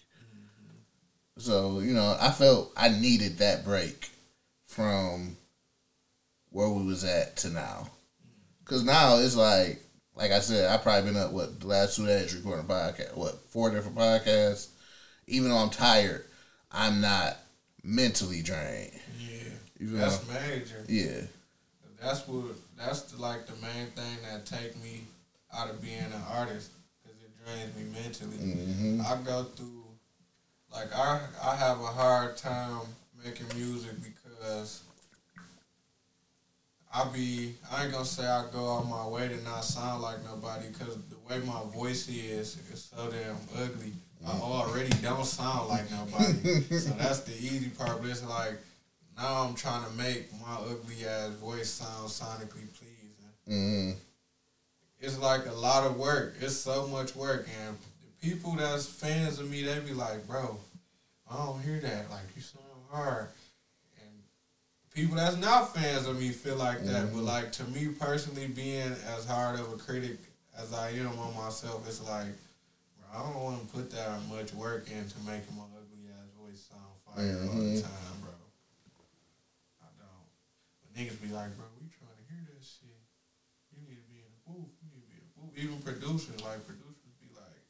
[1.37, 4.09] So you know, I felt I needed that break
[4.67, 5.37] from
[6.49, 7.89] where we was at to now.
[8.65, 9.81] Cause now it's like,
[10.15, 13.15] like I said, I probably been up what the last two days recording a podcast,
[13.15, 14.69] what four different podcasts.
[15.27, 16.25] Even though I'm tired,
[16.71, 17.37] I'm not
[17.83, 18.91] mentally drained.
[19.19, 19.49] Yeah.
[19.79, 20.85] You feel That's major.
[20.87, 21.21] Yeah,
[22.03, 22.55] That's what.
[22.77, 25.05] That's the, like the main thing that take me
[25.53, 28.37] out of being an artist because it drains me mentally.
[28.37, 29.85] hmm I go through,
[30.71, 32.81] like I I have a hard time
[33.23, 34.81] making music because
[36.93, 40.23] I be I ain't gonna say I go out my way to not sound like
[40.25, 43.93] nobody because the way my voice is is so damn ugly.
[44.25, 48.01] I already don't sound like nobody, so that's the easy part.
[48.01, 48.57] But it's like
[49.15, 53.11] now I'm trying to make my ugly ass voice sound sonically pleasing.
[53.47, 53.91] hmm
[54.99, 56.35] It's like a lot of work.
[56.39, 60.57] It's so much work, and the people that's fans of me, they be like, "Bro,
[61.29, 62.09] I don't hear that.
[62.09, 63.27] Like you sound hard."
[63.99, 64.09] And
[64.91, 67.11] people that's not fans of me feel like that.
[67.13, 70.17] But like to me personally, being as hard of a critic
[70.57, 72.27] as I am on myself, it's like,
[72.97, 76.61] bro, I don't want to put that much work into making my ugly ass voice
[76.69, 77.81] sound fire all the Mhm.
[77.81, 78.29] time, bro.
[79.81, 80.27] I don't.
[80.81, 83.01] But niggas be like, bro, we trying to hear that shit.
[83.73, 84.73] You need to be in the booth.
[84.81, 85.53] You need to be in the booth.
[85.57, 87.61] Even producers, like producers, be like,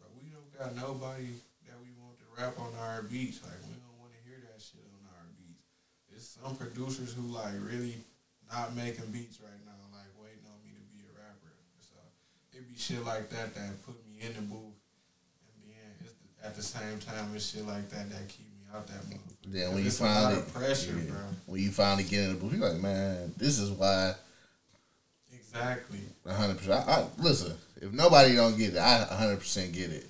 [0.00, 1.36] bro, we don't got nobody
[1.68, 3.44] that we want to rap on our beats.
[3.44, 5.64] Like we don't want to hear that shit on our beats.
[6.08, 8.00] There's some producers who like really
[8.48, 11.52] not making beats right now, like waiting on me to be a rapper.
[11.84, 12.00] So
[12.56, 14.80] it be shit like that that put me in the booth,
[15.44, 15.92] and then
[16.40, 18.45] at the same time it's shit like that that keep
[18.76, 19.20] out that motherfucker.
[19.46, 21.10] Then when you finally pressure, yeah.
[21.10, 21.20] bro.
[21.46, 24.14] when you finally get in the booth, you're like, man, this is why.
[25.32, 26.00] Exactly.
[26.28, 26.86] hundred percent.
[26.88, 30.06] I, listen, if nobody don't get it, I hundred percent get it.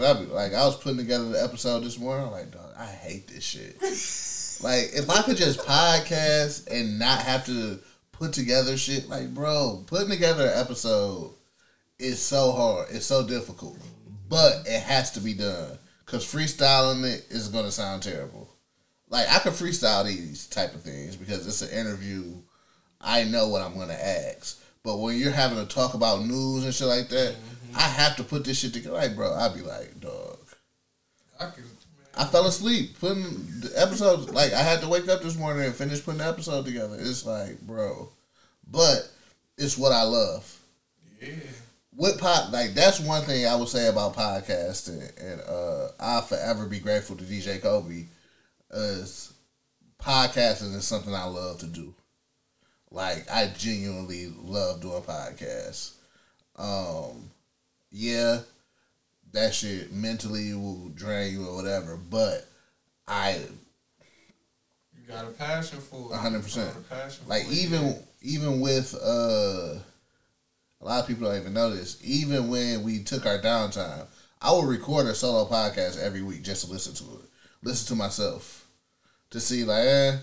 [0.00, 2.26] I be, like I was putting together the episode this morning.
[2.26, 3.80] I'm like, dog, I hate this shit.
[4.62, 7.78] like if I could just podcast and not have to
[8.12, 11.32] put together shit, like bro, putting together an episode
[11.98, 12.88] is so hard.
[12.90, 13.78] It's so difficult,
[14.28, 18.48] but it has to be done because freestyling it is gonna sound terrible.
[19.08, 22.32] Like I could freestyle these type of things because it's an interview.
[23.00, 24.62] I know what I'm gonna ask.
[24.82, 27.76] But when you're having to talk about news and shit like that, mm-hmm.
[27.76, 28.94] I have to put this shit together.
[28.94, 30.38] Like, bro, I'd be like, dog.
[31.40, 31.64] I can,
[32.16, 33.24] I fell asleep putting
[33.60, 34.30] the episode.
[34.30, 36.96] Like, I had to wake up this morning and finish putting the episode together.
[37.00, 38.08] It's like, bro,
[38.70, 39.10] but
[39.58, 40.56] it's what I love.
[41.20, 41.34] yeah.
[41.96, 42.52] What pod?
[42.52, 47.16] Like, that's one thing I would say about podcasting, and uh, I'll forever be grateful
[47.16, 48.04] to DJ Kobe.
[48.70, 49.32] Is
[49.98, 51.94] podcasting is something I love to do.
[52.90, 55.92] Like, I genuinely love doing podcasts.
[56.56, 57.30] Um,
[57.90, 58.40] yeah,
[59.32, 62.46] that shit mentally will drain you or whatever, but
[63.08, 63.40] I
[64.94, 66.14] You got a passion for it.
[66.14, 66.72] A hundred percent.
[66.74, 67.58] got a passion like for it.
[67.58, 69.78] even even with uh
[70.86, 71.98] a lot of people don't even know this.
[72.04, 74.06] Even when we took our downtime,
[74.40, 77.28] I will record a solo podcast every week just to listen to it,
[77.62, 78.68] listen to myself,
[79.30, 80.16] to see like, eh,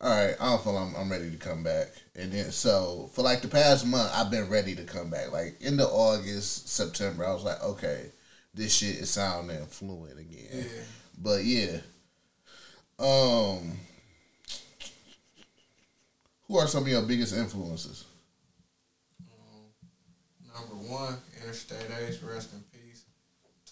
[0.00, 1.92] all right, I don't feel I'm, I'm ready to come back.
[2.16, 5.30] And then so for like the past month, I've been ready to come back.
[5.30, 8.06] Like into August, September, I was like, okay,
[8.54, 10.48] this shit is sounding fluent again.
[10.50, 10.82] Yeah.
[11.16, 11.78] But yeah,
[12.98, 13.78] um,
[16.48, 18.07] who are some of your biggest influences?
[20.58, 23.04] Um, number one, Interstate Ace, rest in peace.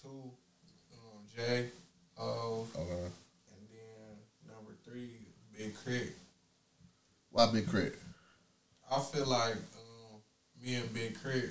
[0.01, 0.31] Two,
[0.93, 1.67] um, J,
[2.17, 2.91] O, Okay.
[2.91, 5.09] and then number three,
[5.55, 6.13] Big Crit.
[7.31, 7.95] Why Big K.R.I.T.?
[8.91, 10.19] I feel like um,
[10.63, 11.49] me and Big K.R.I.T.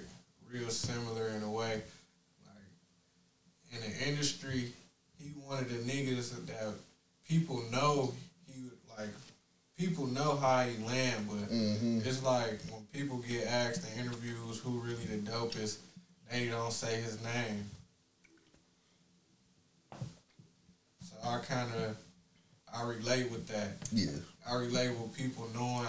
[0.50, 1.82] real similar in a way.
[2.44, 4.72] Like in the industry,
[5.18, 6.74] he one of the niggas that
[7.28, 8.12] people know
[8.46, 8.62] he
[8.96, 9.10] like
[9.76, 11.98] people know how he land, but Mm-hmm.
[12.04, 15.78] it's like when people get asked in interviews who really the dopest,
[16.30, 17.64] they don't say his name.
[21.00, 21.96] So I kind of
[22.74, 23.68] I relate with that.
[23.92, 24.10] Yeah.
[24.50, 25.86] I relate with people knowing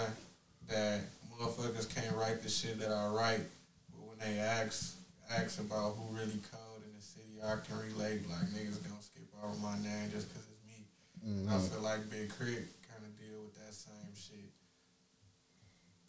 [0.68, 1.00] that
[1.32, 3.40] motherfuckers can't write the shit that I write,
[3.90, 4.94] but when they ask
[5.30, 8.28] ask about who really cold in the city, I can relate.
[8.28, 10.84] Like niggas don't skip over my name just cause it's me.
[11.24, 12.64] And I feel like Big K.R.I.T.
[12.88, 14.48] kind of deal with that same shit.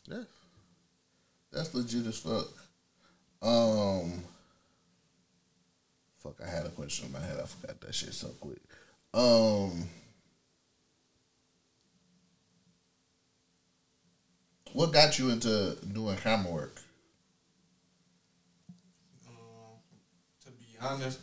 [0.10, 0.24] Yeah.
[1.52, 2.48] That's legit as fuck.
[3.42, 4.24] Um.
[6.18, 7.40] Fuck, I had a question in my head.
[7.42, 8.60] I forgot that shit so quick.
[9.14, 9.88] Um.
[14.74, 16.82] What got you into doing camera work?
[19.28, 19.34] Um,
[20.46, 21.20] to be honest,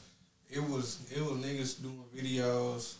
[0.51, 2.95] it was it was niggas doing videos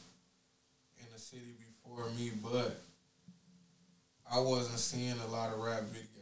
[0.99, 2.81] in the city before me, but
[4.33, 6.17] I wasn't seeing a lot of rap videos.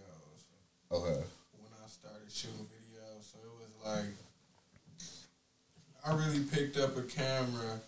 [0.92, 1.22] Okay.
[1.58, 3.32] when I started shooting videos.
[3.32, 4.12] So it was like
[6.06, 7.80] I really picked up a camera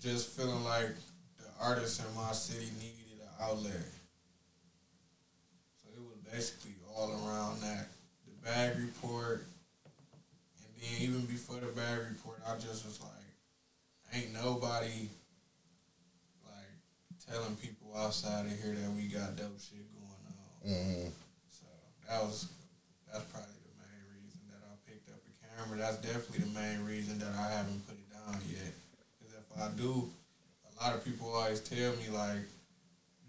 [0.00, 0.88] just feeling like
[1.38, 3.86] the artists in my city needed an outlet.
[5.82, 7.88] So it was basically all around that.
[8.26, 9.44] The bag report
[10.58, 13.10] and then even before the bag report I just was like
[14.14, 15.10] ain't nobody
[17.30, 20.06] telling people outside of here that we got dope shit going
[20.66, 21.10] Mm-hmm.
[21.48, 21.66] So
[22.08, 22.48] that was
[23.06, 25.78] that's probably the main reason that I picked up a camera.
[25.78, 28.74] That's definitely the main reason that I haven't put it down yet.
[29.14, 30.10] Because if I do,
[30.66, 32.42] a lot of people always tell me like,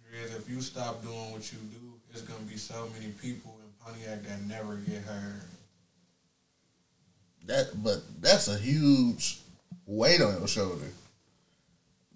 [0.01, 3.69] Driz, if you stop doing what you do, it's gonna be so many people in
[3.85, 5.43] Pontiac that never get heard.
[7.45, 9.37] That, but that's a huge
[9.85, 10.89] weight on your shoulder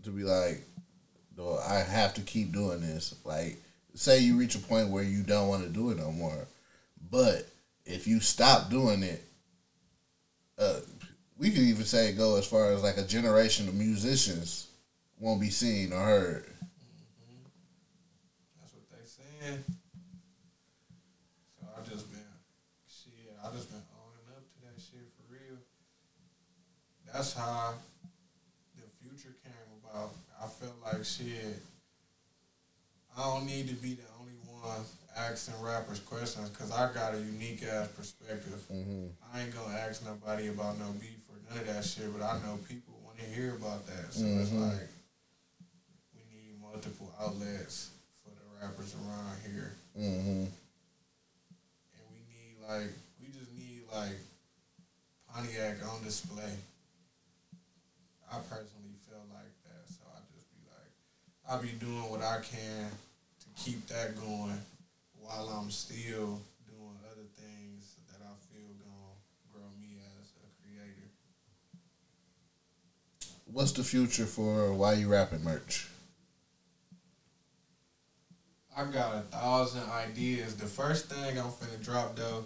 [0.03, 0.61] to be like,
[1.67, 3.15] I have to keep doing this.
[3.23, 3.57] Like,
[3.95, 6.47] say you reach a point where you don't want to do it no more,
[7.09, 7.47] but
[7.85, 9.23] if you stop doing it,
[10.57, 10.79] uh,
[11.37, 14.67] we could even say go as far as like a generation of musicians
[15.19, 16.45] won't be seen or heard.
[18.59, 19.63] That's what they saying.
[21.59, 22.21] So I just been
[22.87, 23.35] shit.
[23.43, 25.57] I just been owning up to that shit for real.
[27.11, 27.90] That's how about.
[30.41, 31.61] I felt like shit.
[33.17, 34.81] I don't need to be the only one
[35.15, 38.61] asking rappers questions because I got a unique ass perspective.
[38.71, 39.07] Mm-hmm.
[39.33, 42.39] I ain't gonna ask nobody about no beef or none of that shit, but I
[42.45, 44.13] know people want to hear about that.
[44.13, 44.71] So it's Mhm.
[44.71, 44.87] like
[46.15, 47.89] we need multiple outlets
[48.23, 50.45] for the rappers around here, Mm-hmm.
[51.93, 54.17] and we need like we just need like
[55.27, 56.57] Pontiac on display.
[58.31, 60.91] I personally feel like that, so I just be like,
[61.51, 62.89] I be doing what I can
[63.41, 64.57] to keep that going
[65.19, 69.17] while I'm still doing other things that I feel gonna
[69.51, 71.09] grow me as a creator.
[73.51, 75.89] What's the future for Why You Rapping merch?
[78.77, 80.55] I got a thousand ideas.
[80.55, 82.45] The first thing I'm finna drop though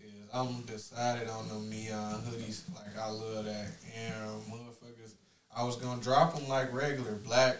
[0.00, 2.62] is I'm decided on them neon hoodies.
[2.72, 3.66] Like I love that.
[3.96, 5.14] And motherfuckers,
[5.56, 7.56] I was gonna drop them like regular black,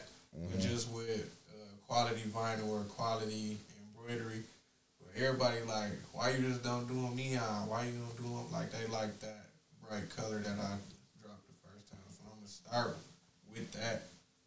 [0.51, 1.55] but just with uh,
[1.87, 4.43] quality vinyl or quality embroidery.
[5.01, 7.69] But everybody like, why you just don't do them neon?
[7.69, 9.47] Why you don't do them like they like that
[9.89, 10.77] bright color that I
[11.23, 12.07] dropped the first time?
[12.11, 12.97] So I'm gonna start
[13.53, 14.03] with that.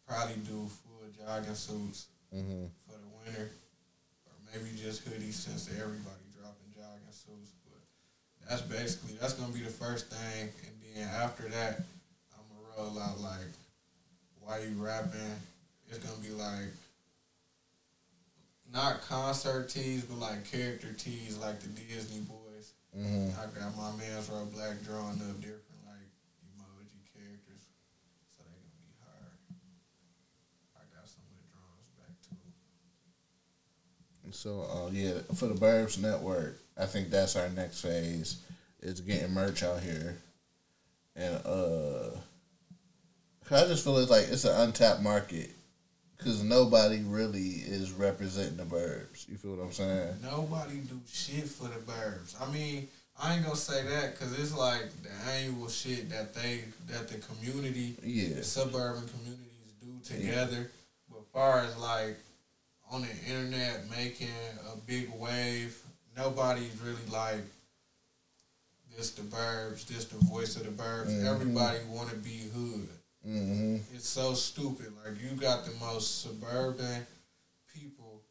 [0.06, 2.66] Probably do full jogging suits Mm-hmm.
[2.86, 3.50] for the winter,
[4.26, 7.50] or maybe just hoodies since everybody dropping jogging suits.
[7.66, 7.82] But
[8.48, 11.82] that's basically that's gonna be the first thing, and then after that,
[12.34, 13.50] I'm gonna roll out like
[14.40, 15.34] why you rapping.
[15.90, 16.70] It's gonna be like
[18.72, 22.74] not concert tees, but like character tees, like the Disney boys.
[22.96, 23.30] Mm-hmm.
[23.40, 26.06] I got my man's Rob Black drawing up different like
[26.46, 27.66] emoji characters,
[28.36, 29.34] so they gonna be hard.
[30.76, 32.38] I got some of the drawings back too.
[34.30, 38.36] So, uh, yeah, for the Burbs Network, I think that's our next phase
[38.80, 40.22] is getting merch out here,
[41.16, 42.10] and uh,
[43.50, 45.50] I just feel it's like it's an untapped market
[46.22, 49.28] because nobody really is representing the Burbs.
[49.28, 50.16] You feel what I'm saying?
[50.22, 52.34] Nobody do shit for the burbs.
[52.40, 56.64] I mean, I ain't gonna say that because it's like the annual shit that they
[56.88, 58.36] that the community, Yeah.
[58.36, 60.70] the suburban communities do together.
[61.10, 62.16] But far as like
[62.90, 64.28] on the internet making
[64.72, 65.76] a big wave,
[66.16, 67.40] nobody's really like
[68.96, 71.08] this the burbs, this the voice of the burbs.
[71.10, 71.24] Mhm.
[71.24, 72.88] Everybody want to be hood.
[73.26, 73.94] Mm-hmm.
[73.94, 74.86] It's so stupid.
[75.04, 77.04] Like you got the most suburban
[77.72, 78.22] people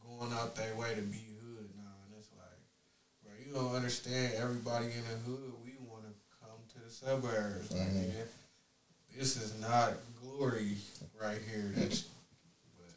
[0.00, 2.58] going out their way to be hood now, and it's like,
[3.22, 4.34] bro, you don't understand.
[4.36, 7.70] Everybody in the hood, we want to come to the suburbs.
[7.72, 8.10] Like, Mhm.
[8.10, 8.26] nigga,
[9.16, 10.78] this is not glory
[11.14, 11.70] right here.
[11.76, 12.02] That's,
[12.76, 12.90] but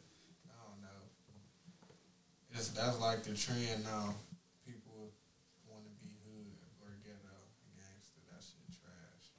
[0.50, 1.00] I don't know.
[2.50, 4.14] It's that's like the trend now.
[4.66, 5.10] People
[5.66, 7.36] want to be hood or ghetto,
[7.76, 8.20] gangster.
[8.30, 9.30] That shit trash.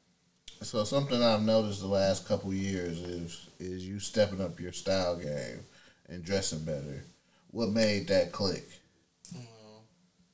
[0.62, 5.16] So something I've noticed the last couple years is is you stepping up your style
[5.16, 5.64] game
[6.10, 7.06] and dressing better.
[7.52, 8.68] What made that click?
[9.34, 9.46] Mm.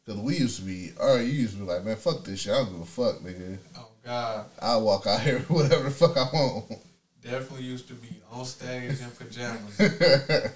[0.06, 2.54] Cause we used to be, or you used to be like, man, fuck this shit.
[2.54, 3.58] I don't give a fuck, nigga.
[3.78, 4.46] oh God.
[4.60, 6.74] I'll walk out here whatever the fuck I want.
[7.22, 9.78] Definitely used to be on stage in pajamas.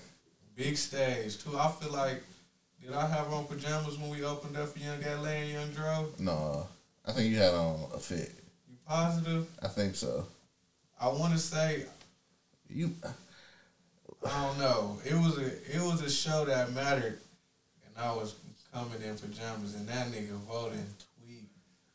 [0.55, 1.57] Big stage too.
[1.57, 2.23] I feel like
[2.81, 6.07] did I have on pajamas when we opened up for Young LA and Young Dro?
[6.17, 6.67] no,
[7.05, 8.38] I think you had on a fit.
[8.89, 9.47] Positive?
[9.61, 10.25] I think so.
[10.99, 11.85] I want to say
[12.69, 12.91] You,
[14.25, 14.99] I don't know.
[15.05, 17.19] It was a it was a show that mattered,
[17.85, 18.35] and I was
[18.73, 20.85] coming in pajamas, and that nigga voting
[21.17, 21.47] tweet.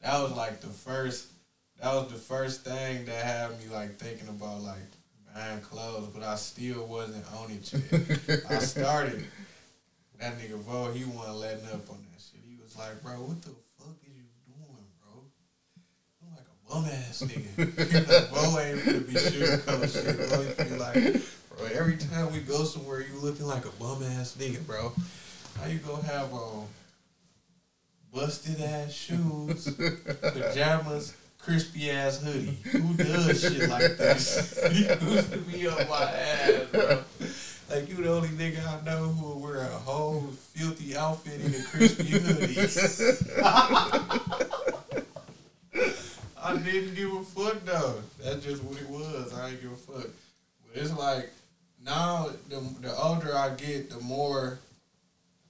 [0.02, 1.28] That was like the first.
[1.82, 4.88] That was the first thing that had me like thinking about like
[5.34, 7.72] buying clothes, but I still wasn't on it
[8.28, 8.40] yet.
[8.50, 9.24] I started.
[10.20, 10.94] That nigga vote.
[10.94, 12.40] He wasn't letting up on that shit.
[12.48, 15.20] He was like, "Bro, what the fuck is you doing, bro?
[16.22, 17.92] I'm like a bum ass nigga.
[17.92, 20.30] you know, Bo ain't gonna be sugarcoat shit.
[20.30, 20.94] Bo used to be like,
[21.56, 24.92] bro, every time we go somewhere, you looking like a bum ass nigga, bro.
[25.60, 26.66] How you gonna have on
[28.12, 29.74] busted ass shoes,
[30.32, 32.58] pajamas, crispy ass hoodie?
[32.72, 34.60] Who does shit like this?
[34.72, 37.02] You used to be on my ass, bro.
[37.70, 41.54] Like you the only nigga I know who will wear a whole filthy outfit in
[41.54, 42.54] a crispy hoodie.
[46.44, 48.02] I didn't give a fuck though.
[48.22, 49.32] That's just what it was.
[49.32, 50.10] I didn't give a fuck.
[50.66, 51.30] But it's like
[51.82, 54.58] now the the older I get, the more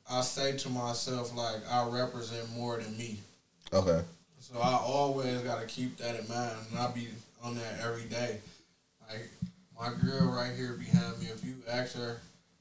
[0.09, 3.18] I say to myself like I represent more than me.
[3.72, 4.03] Okay.
[4.38, 7.09] So I always gotta keep that in mind, and I be
[7.42, 8.38] on that every day.
[9.09, 9.28] Like
[9.76, 11.26] my girl right here behind me.
[11.26, 12.18] If you ask her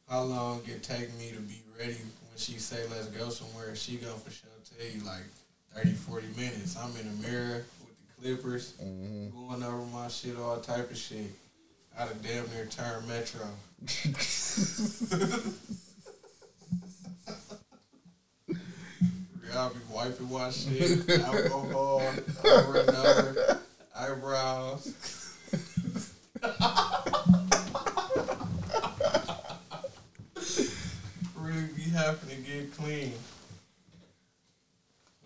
[0.09, 3.97] how long it take me to be ready when she say let's go somewhere, she
[3.97, 5.23] gonna for sure tell you like
[5.75, 6.75] 30, 40 minutes.
[6.75, 7.63] I'm in the mirror
[8.23, 9.47] clippers, mm-hmm.
[9.47, 11.31] going over my shit, all type of shit.
[11.99, 13.41] I'd have damn near turned Metro.
[19.55, 22.01] I'll be wiping my shit, alcohol,
[22.43, 23.59] over and over,
[23.95, 24.91] eyebrows.
[31.35, 33.13] really be having to get clean.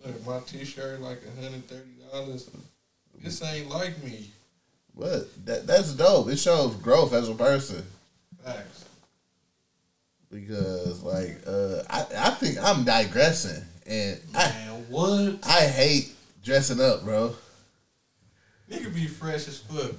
[0.04, 2.50] Look, my t-shirt like hundred thirty dollars.
[3.22, 4.30] This ain't like me.
[4.96, 6.28] But that that's dope.
[6.28, 7.84] It shows growth as a person.
[8.44, 8.84] Facts.
[10.30, 14.48] Because like uh I, I think I'm digressing and I
[14.88, 16.12] what I hate
[16.42, 17.34] dressing up, bro.
[18.70, 19.92] Nigga be fresh as fuck.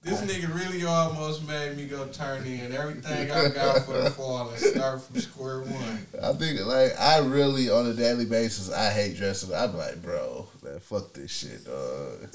[0.00, 4.48] This nigga really almost made me go turn in everything I got for the fall
[4.48, 6.06] and start from square one.
[6.22, 9.52] I think like I really on a daily basis I hate dressing.
[9.52, 12.28] I'm like, bro, man, fuck this shit, dog.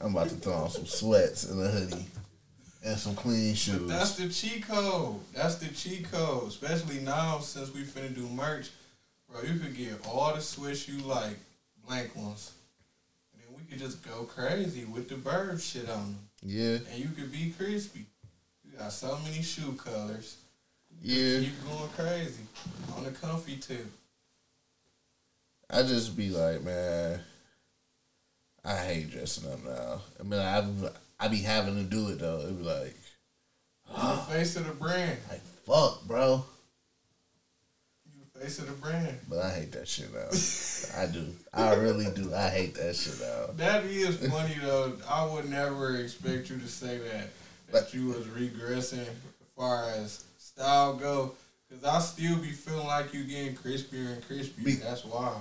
[0.00, 2.06] I'm about to throw on some sweats and a hoodie
[2.84, 3.88] and some clean shoes.
[3.88, 5.18] That's the cheat code.
[5.34, 6.48] That's the cheat code.
[6.48, 8.70] Especially now since we finna do merch.
[9.28, 11.36] Bro, you could get all the switch you like,
[11.84, 12.52] blank ones.
[13.32, 16.18] And then we could just go crazy with the bird shit on them.
[16.42, 18.06] Yeah, And you could be crispy.
[18.64, 20.36] You got so many shoe colors.
[21.02, 21.38] yeah.
[21.38, 22.42] You going crazy.
[22.96, 23.86] On the comfy too.
[25.68, 27.20] I just be like, man,
[28.64, 30.00] I hate dressing up now.
[30.18, 32.40] I mean, I've I be having to do it though.
[32.40, 32.96] It be like,
[33.88, 35.18] You the face of the brand.
[35.30, 36.44] like fuck, bro.
[38.40, 39.18] Face of the brand.
[39.28, 41.00] But I hate that shit now.
[41.00, 41.26] I do.
[41.54, 42.34] I really do.
[42.34, 43.46] I hate that shit now.
[43.56, 44.92] That is funny though.
[45.08, 47.28] I would never expect you to say that
[47.72, 49.08] that you was regressing as
[49.56, 51.32] far as style go.
[51.70, 54.64] Cause I still be feeling like you getting crispier and crispier.
[54.64, 55.32] Be- That's why.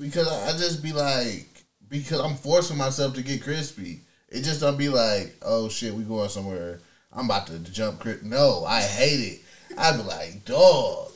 [0.00, 1.46] Because I I just be like,
[1.88, 4.00] because I'm forcing myself to get crispy.
[4.28, 6.80] It just don't be like, oh shit, we going somewhere.
[7.12, 8.00] I'm about to jump.
[8.00, 8.18] Cri-.
[8.22, 9.40] No, I hate it.
[9.78, 11.09] I'd be like, dog,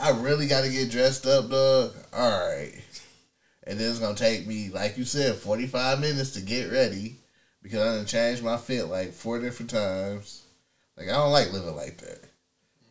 [0.00, 1.92] I really got to get dressed up, dog.
[2.12, 2.72] All right.
[3.66, 7.16] And then it's going to take me, like you said, 45 minutes to get ready
[7.62, 10.44] because I done changed my fit like four different times.
[10.96, 12.20] Like, I don't like living like that.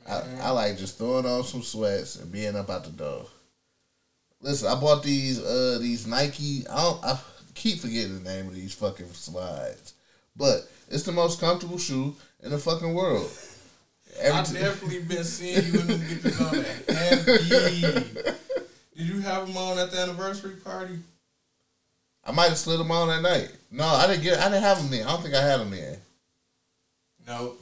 [0.07, 3.25] I, I like just throwing on some sweats and being up out the door.
[4.41, 6.63] Listen, I bought these uh these Nike.
[6.69, 7.03] I don't.
[7.03, 7.19] I
[7.55, 9.95] keep forgetting the name of these fucking slides,
[10.35, 13.29] but it's the most comfortable shoe in the fucking world.
[14.21, 17.81] I definitely been seeing you in them bitches on that heavy.
[18.97, 20.97] Did you have them on at the anniversary party?
[22.25, 23.51] I might have slid them on that night.
[23.71, 24.39] No, I didn't get.
[24.39, 25.05] I didn't have them then.
[25.05, 25.97] I don't think I had them then.
[27.27, 27.61] Nope.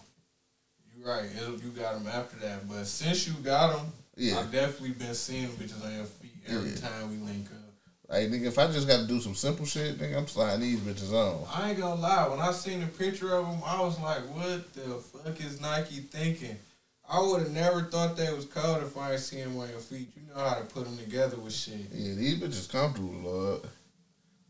[0.98, 1.28] you're right.
[1.36, 4.40] You got them after that, but since you got them, Yeah.
[4.40, 6.76] I've definitely been seeing them bitches on your feet every Yeah.
[6.78, 7.65] time we link up.
[8.08, 10.80] Like nigga, if I just got to do some simple shit, nigga, I'm sliding these
[10.80, 11.48] bitches on.
[11.52, 12.28] I ain't gonna lie.
[12.28, 16.02] When I seen the picture of them, I was like, "What the fuck is Nike
[16.02, 16.58] thinking?"
[17.08, 19.80] I would have never thought they was cold if I ain't seen them on your
[19.80, 20.10] feet.
[20.16, 21.80] You know how to put them together with shit.
[21.92, 23.62] Yeah, these bitches comfortable, Lord.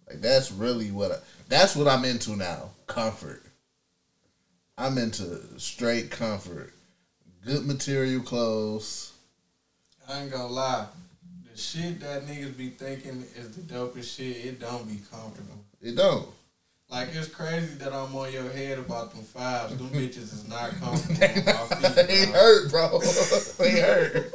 [0.08, 1.16] Like that's really what I,
[1.50, 2.72] that's what I'm into now.
[2.88, 3.42] Comfort.
[4.78, 6.74] I'm into straight comfort.
[7.46, 9.14] Good material clothes.
[10.08, 10.88] I ain't gonna lie.
[11.56, 14.46] The shit that niggas be thinking is the dopest shit.
[14.46, 15.56] It don't be comfortable.
[15.82, 16.28] It don't.
[16.90, 19.78] Like it's crazy that I'm on your head about them fives.
[19.78, 22.08] Them bitches is not comfortable on my feet.
[22.08, 23.00] they hurt, bro.
[23.60, 24.34] they hurt.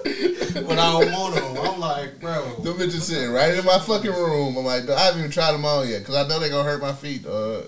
[0.66, 1.58] But I don't want them.
[1.58, 2.54] I'm like, bro.
[2.62, 4.56] Them bitches sitting right in my fucking room.
[4.56, 6.80] I'm like, I haven't even tried them on yet because I know they gonna hurt
[6.80, 7.66] my feet, dog.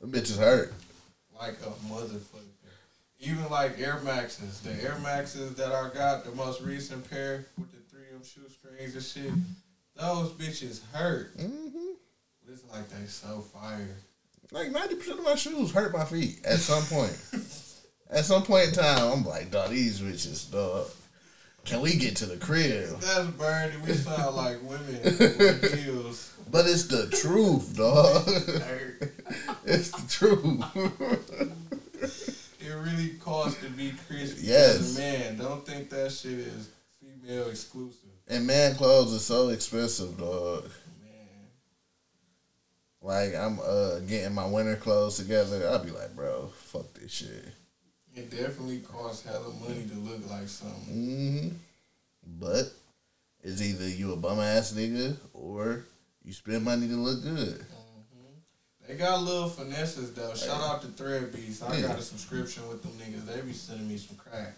[0.00, 0.72] Them bitches hurt.
[1.38, 2.40] like a motherfucker.
[3.20, 7.70] Even like Air Maxes, the Air Maxes that I got, the most recent pair with
[7.70, 7.78] the
[8.22, 9.32] three M shoestrings and shit,
[9.96, 11.32] those bitches hurt.
[11.38, 11.68] hmm
[12.50, 13.88] It's like they so fire.
[14.52, 17.16] Like ninety percent of my shoes hurt my feet at some point.
[18.10, 20.86] at some point in time, I'm like, dog, these bitches, dog.
[21.64, 23.00] Can we get to the crib?
[23.00, 23.78] That's Bernie.
[23.78, 26.30] We sound like women with heels.
[26.50, 28.28] But it's the truth, dog.
[29.66, 30.62] It's the truth.
[32.60, 34.94] It really costs to be crispy Yes.
[34.96, 35.38] man.
[35.38, 36.68] Don't think that shit is
[37.24, 38.10] female exclusive.
[38.28, 40.64] and man clothes are so expensive, dog.
[41.02, 41.10] Man.
[43.02, 45.68] Like I'm uh getting my winter clothes together.
[45.68, 47.44] I'll be like, bro, fuck this shit.
[48.14, 50.94] It definitely costs hella money to look like something.
[50.94, 51.48] hmm
[52.38, 52.72] But
[53.42, 55.84] it's either you a bum ass nigga or
[56.24, 57.64] you spend money to look good.
[58.86, 60.34] They got little finesses though.
[60.34, 61.62] Shout out to Threadbeast.
[61.62, 61.88] I Yeah.
[61.88, 63.24] got a subscription with them niggas.
[63.26, 64.54] They be sending me some crack.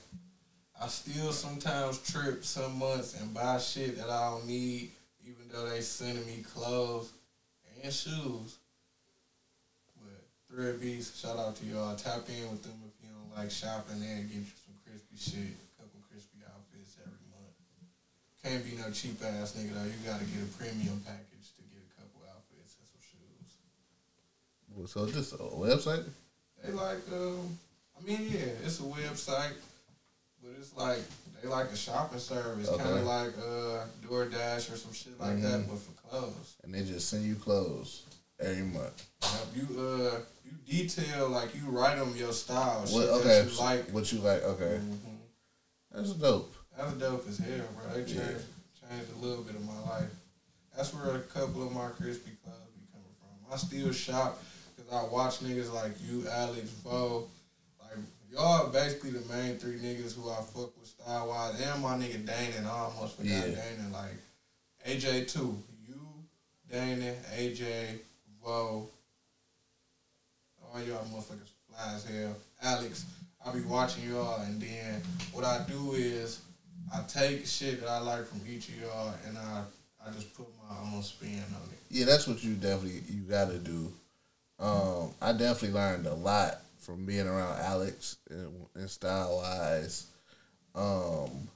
[0.80, 4.90] I still sometimes trip some months and buy shit that I don't need,
[5.24, 7.12] even though they sending me clothes
[7.82, 8.58] and shoes.
[9.96, 10.20] But
[10.52, 11.96] Threadbeast, shout out to y'all.
[11.96, 15.56] Tap in with them if you don't like shopping and get you some crispy shit.
[15.56, 17.56] A couple crispy outfits every month.
[18.44, 19.88] Can't be no cheap ass nigga though.
[19.88, 23.48] You gotta get a premium package to get a couple outfits and some shoes.
[24.92, 26.04] So just a website?
[26.62, 27.56] They like, um,
[27.96, 29.56] I mean, yeah, it's a website,
[30.58, 30.98] it's like
[31.42, 35.60] they like a shopping service, kind of like uh, DoorDash or some shit like that,
[35.60, 35.68] Mhm.
[35.68, 36.54] but for clothes.
[36.64, 38.02] And they just send you clothes
[38.40, 39.06] every month.
[39.22, 43.50] Yep, you uh, you detail like you write them your style, shit What, that okay,
[43.50, 43.90] you like.
[43.90, 44.42] what you like?
[44.44, 45.16] Okay, Mhm.
[45.92, 46.52] that's dope.
[46.76, 47.92] That's dope as hell, bro.
[47.92, 48.88] They changed Yeah.
[48.88, 50.10] changed a little bit of my life.
[50.74, 53.52] That's where a couple of my crispy clothes be coming from.
[53.52, 54.42] I still shop
[54.76, 57.28] because I watch niggas like you, Alex, Vo.
[58.36, 61.96] Y'all are basically the main three niggas who I fuck with style wise, and my
[61.96, 62.68] nigga Dana.
[62.68, 63.54] I almost forgot Yeah.
[63.54, 63.88] Dana.
[63.90, 64.18] Like
[64.86, 65.56] AJ too.
[65.88, 66.06] You,
[66.70, 68.00] Dana, AJ,
[68.44, 68.88] Vo.
[70.62, 72.36] All y'all motherfuckers fly as hell.
[72.60, 73.06] Alex,
[73.42, 75.00] I be watching y'all, and then
[75.32, 76.40] what I do is
[76.92, 79.62] I take shit that I like from each of y'all, and I
[80.06, 81.78] I just put my own spin on it.
[81.88, 83.90] Yeah, that's what you definitely you got to do.
[84.58, 90.06] Um, I definitely learned a lot from being around Alex and, and style wise.
[90.72, 91.48] Um,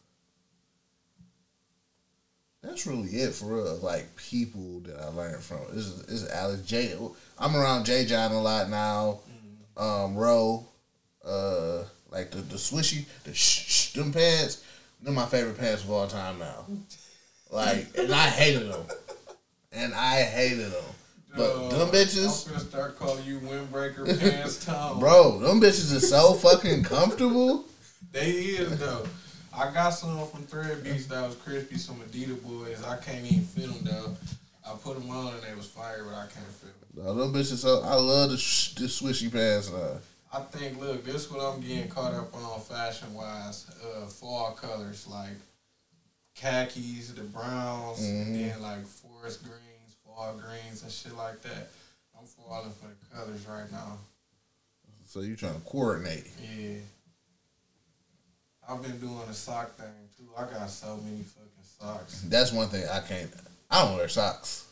[2.63, 3.77] that's really it for real.
[3.77, 5.61] Like people that I learned from.
[5.73, 6.95] This is, this is Alex J.
[7.39, 8.05] I'm around J.
[8.05, 9.21] John a lot now.
[9.77, 10.67] Um, Ro,
[11.25, 14.65] uh, like the the swishy, the sh- sh- them pants.
[15.01, 16.67] They're my favorite pants of all time now.
[17.51, 18.85] Like, and I hated them,
[19.73, 20.85] and I hated them.
[21.37, 24.99] But Uh, them bitches, I'm gonna start calling you windbreaker pants Tom.
[24.99, 27.67] bro, them bitches is so fucking comfortable.
[28.13, 29.07] They is though.
[29.53, 32.83] I got some from Threadbeast that was crispy, some Adidas boys.
[32.85, 34.17] I can't even fit them though.
[34.67, 37.05] I put them on and they was fire, but I can't fit them.
[37.05, 39.99] No, them bitches so I love the sh- the swishy pants now.
[40.33, 43.67] I think, look, this is what I'm getting caught up on fashion wise.
[43.85, 45.35] Uh, fall colors like
[46.35, 48.23] khakis, the browns, Mhm.
[48.27, 49.61] and then like forest greens,
[50.15, 51.69] fall greens, and shit like that.
[52.19, 53.99] I'm falling for the colors right now.
[55.07, 56.31] So you trying to coordinate?
[56.41, 56.79] Yeah.
[58.69, 59.87] I've been doing the sock thing
[60.17, 60.29] too.
[60.37, 62.23] I got so many fucking socks.
[62.29, 63.31] That's one thing I can't.
[63.71, 64.67] I don't wear socks.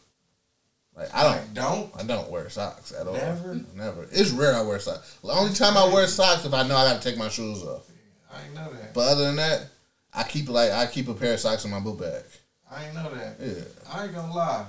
[0.97, 1.55] Like I don't.
[1.55, 1.91] don't.
[1.99, 3.15] I don't wear socks at all.
[3.15, 3.61] Never?
[3.75, 4.07] Never.
[4.11, 5.19] It's rare I wear socks.
[5.23, 7.63] The only time I wear socks if I know I got to take my shoes
[7.63, 7.89] off.
[8.33, 8.95] I ain't know that.
[8.95, 9.67] But other than that,
[10.13, 12.23] I keep like I keep a pair of socks in my boot bag.
[12.71, 13.37] I ain't know that.
[13.41, 13.65] Yeah.
[13.93, 14.67] I ain't gonna lie.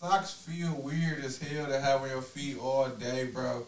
[0.00, 3.66] Socks feel weird as hell to have on your feet all day, bro.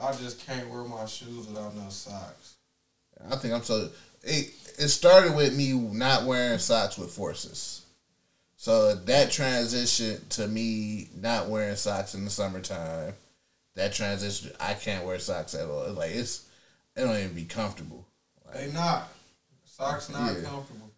[0.00, 2.54] I just can't wear my shoes without no socks.
[3.30, 3.90] I think I'm so.
[4.22, 7.84] It it started with me not wearing socks with forces.
[8.56, 13.12] So that transition to me not wearing socks in the summertime,
[13.74, 15.92] that transition I can't wear socks at all.
[15.92, 16.46] Like it's
[16.96, 18.06] it don't even be comfortable.
[18.54, 19.08] They not.
[19.66, 20.48] Socks not Yeah.
[20.48, 20.90] comfortable.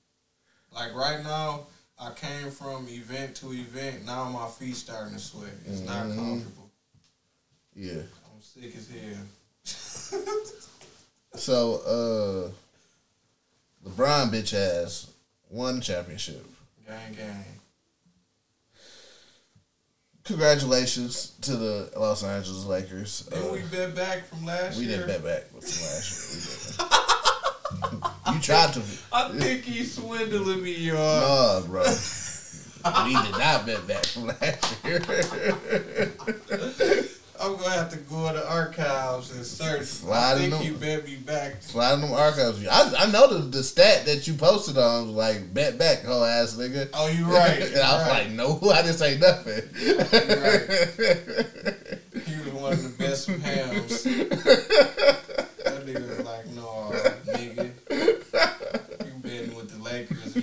[0.72, 1.66] Like right now,
[2.00, 4.06] I came from event to event.
[4.06, 5.50] Now my feet starting to sweat.
[5.66, 6.16] It's not Mhm.
[6.16, 6.70] comfortable.
[7.74, 8.02] Yeah.
[8.24, 9.26] I'm sick as hell.
[11.36, 12.52] So
[13.84, 15.06] uh LeBron bitch ass
[15.48, 16.44] won championship.
[16.86, 17.44] gang gang.
[20.24, 23.24] Congratulations to the Los Angeles Lakers.
[23.30, 24.98] Then Uh, we bet back from last we year.
[24.98, 26.86] We didn't bet back from last year.
[27.82, 28.04] We didn't.
[28.34, 28.82] you tried to.
[29.12, 31.60] I think he's swindling me, y'all.
[31.62, 31.82] No, bro.
[31.82, 35.00] we did not bet back from last year.
[37.40, 39.86] I'm gonna have to go in the archives and search.
[39.86, 40.78] Slide I think in he them.
[40.78, 41.62] bet me back.
[41.62, 42.66] Slide in them archives.
[42.66, 46.22] I, I know the, the stat that you posted on was like bet back, whole
[46.22, 46.90] ass nigga.
[46.92, 47.62] Oh, you right.
[47.62, 48.26] and I was right.
[48.26, 49.62] like, no, I didn't say nothing.
[52.20, 54.02] He was one of the best from hams.
[54.02, 56.92] That nigga was like, no,
[57.26, 57.72] nigga.
[59.06, 60.34] You betting with the Lakers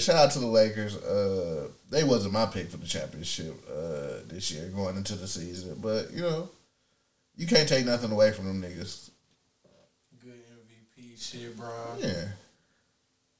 [0.00, 0.96] shout out to the Lakers.
[0.96, 5.78] Uh, they wasn't my pick for the championship uh, this year going into the season,
[5.80, 6.48] but you know,
[7.36, 9.10] you can't take nothing away from them niggas.
[10.22, 11.70] Good MVP shit, bro.
[11.98, 12.28] Yeah,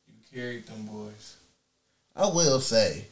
[0.08, 1.36] You carried them boys.
[2.16, 3.04] I will say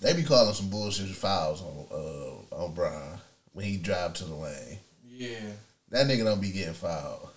[0.00, 3.18] they be calling some bullshit fouls on uh, on Brian
[3.52, 4.78] when he drive to the lane.
[5.06, 5.40] Yeah,
[5.90, 7.28] That nigga don't be getting fouled.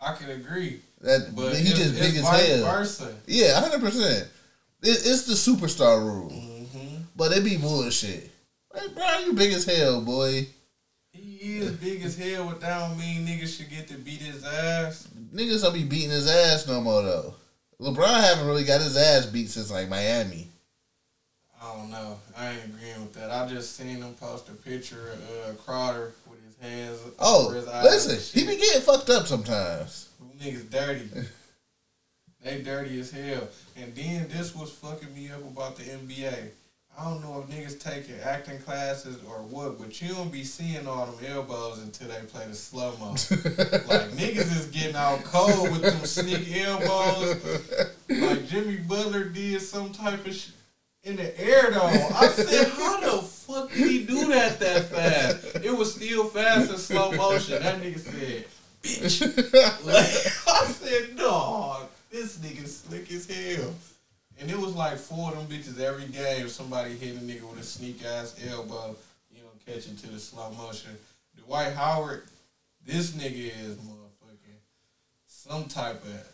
[0.00, 0.80] I can agree.
[1.00, 2.64] That But he just big as hell.
[2.64, 3.14] versa.
[3.26, 4.28] Yeah, hundred percent.
[4.82, 8.30] It, it's the superstar rule, hmm but it be bullshit.
[8.74, 10.46] Like, bro, you big as hell, boy.
[11.12, 14.44] He is big as hell, but that don't mean niggas should get to beat his
[14.44, 15.08] ass.
[15.34, 17.34] Niggas don't be beating his ass no more though.
[17.80, 20.48] LeBron haven't really got his ass beat since like Miami.
[21.60, 22.18] I don't know.
[22.36, 23.30] I ain't agreeing with that.
[23.30, 26.12] I just seen him post a picture of uh, Crowder
[26.62, 30.08] Oh, his hands Oh, his listen, he be getting fucked up sometimes.
[30.40, 31.08] Niggas dirty.
[32.44, 33.48] they dirty as hell.
[33.76, 36.50] And then this was fucking me up about the NBA.
[36.98, 40.86] I don't know if niggas taking acting classes or what, but you don't be seeing
[40.86, 43.10] all them elbows until they play the slow mo.
[43.10, 47.84] like niggas is getting out cold with them sneak elbows.
[48.08, 50.52] Like Jimmy Butler did some type of sh-
[51.06, 51.86] in the air though.
[51.86, 55.64] I said, how the fuck did he do that that fast?
[55.64, 57.62] It was still fast in slow motion.
[57.62, 58.44] That nigga said,
[58.82, 59.84] bitch.
[59.86, 60.04] Like,
[60.48, 63.72] I said, dog, this nigga slick as hell.
[64.38, 66.48] And it was like four of them bitches every game.
[66.48, 68.96] Somebody hit a nigga with a sneak ass elbow,
[69.30, 70.90] you know, catch it to the slow motion.
[71.46, 72.24] Dwight Howard,
[72.84, 74.58] this nigga is motherfucking
[75.26, 76.28] some type of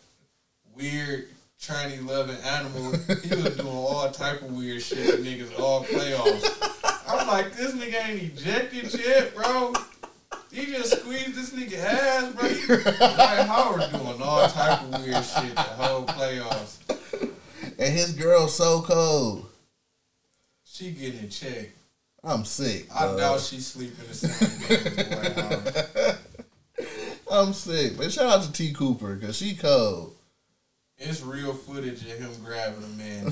[0.75, 1.29] weird
[1.63, 2.91] Chinese loving animal.
[3.23, 7.07] He was doing all type of weird shit niggas all playoffs.
[7.07, 9.73] I'm like, this nigga ain't ejected yet, bro.
[10.51, 12.49] He just squeezed this nigga ass, bro.
[12.97, 16.79] Dwight Howard doing all type of weird shit the whole playoffs.
[17.79, 19.49] And his girl's so cold.
[20.65, 21.77] She getting checked.
[22.25, 22.87] I'm sick.
[22.93, 23.17] I dog.
[23.17, 26.17] doubt she sleeping the same bed as Dwight Howard.
[27.31, 27.95] I'm sick.
[27.97, 30.17] But shout out to T Cooper because she cold.
[31.05, 33.25] It's real footage of him grabbing a man.
[33.25, 33.31] you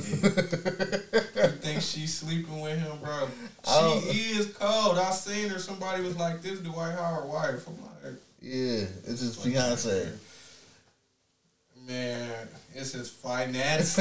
[1.60, 3.30] think she's sleeping with him, bro?
[4.12, 4.98] She is cold.
[4.98, 5.58] I seen her.
[5.58, 10.12] Somebody was like, "This Dwight Howard wife." I'm like, Yeah, it's his fiance.
[11.88, 13.96] Man, it's his finance.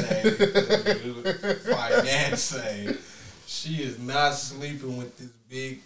[1.65, 2.55] finance.
[3.47, 5.79] She is not sleeping with this big.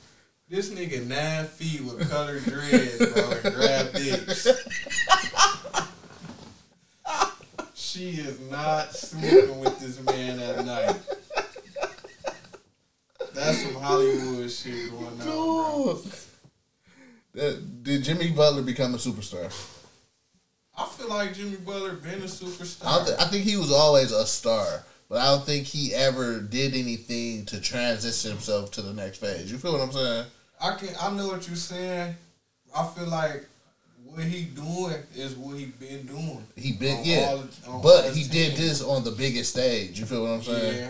[0.47, 4.47] This nigga nine feet with colored dreads, bro, and grab dicks.
[7.95, 10.97] She is not sleeping with this man at night.
[13.33, 16.01] That's some Hollywood shit going on, bro.
[17.35, 19.45] That- Did Jimmy Butler become a superstar?
[20.77, 22.85] I feel like Jimmy Butler been a superstar.
[22.85, 26.41] I, don't I think he was always a star, but I don't think he ever
[26.41, 29.49] did anything to transition himself to the next phase.
[29.49, 30.25] You feel what I'm saying?
[30.59, 32.15] I can I know what you're saying.
[32.75, 33.45] I feel like
[34.15, 36.45] what he doing is what he been doing.
[36.55, 39.99] He been yeah, all the- on all but he did this on the biggest stage.
[39.99, 40.75] You feel what I'm saying?
[40.75, 40.89] yeah.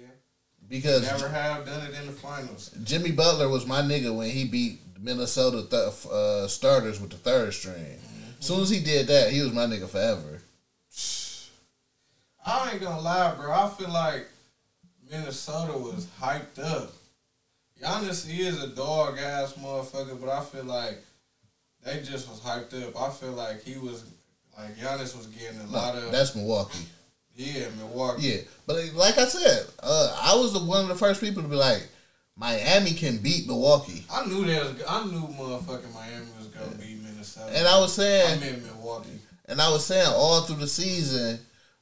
[0.00, 0.06] Yeah.
[0.68, 2.70] Because Never have done it in the finals.
[2.84, 7.54] Jimmy Butler was my nigga when he beat Minnesota th- uh, starters with the third
[7.54, 7.98] string.
[8.38, 10.40] As soon as he did that, he was my nigga forever.
[12.44, 13.52] I ain't gonna lie, bro.
[13.52, 14.26] I feel like
[15.10, 16.92] Minnesota was hyped up.
[17.82, 20.98] Giannis he is a dog ass motherfucker, but I feel like
[21.84, 23.00] they just was hyped up.
[23.00, 24.04] I feel like he was
[24.58, 26.84] like Giannis was getting a lot of That's Milwaukee.
[27.36, 28.22] yeah, Milwaukee.
[28.26, 31.48] Yeah, but like I said, uh, I was the, one of the first people to
[31.48, 31.86] be like,
[32.36, 37.02] Miami can beat Milwaukee, I knew that was I knew motherfucking Miami was gonna beat
[37.02, 37.50] Minnesota.
[37.56, 39.18] and I was saying, I meant Milwaukee.
[39.46, 41.38] and I was saying all through the season,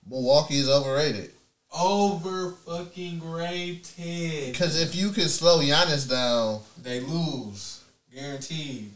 [0.08, 1.30] Milwaukee is overrated.
[1.72, 4.52] Over fucking rated.
[4.52, 7.82] Because if you can slow Giannis down, They lose.
[8.14, 8.92] Guaranteed.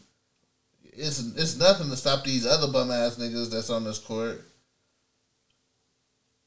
[0.95, 4.43] It's it's nothing to stop these other bum ass niggas that's on this court.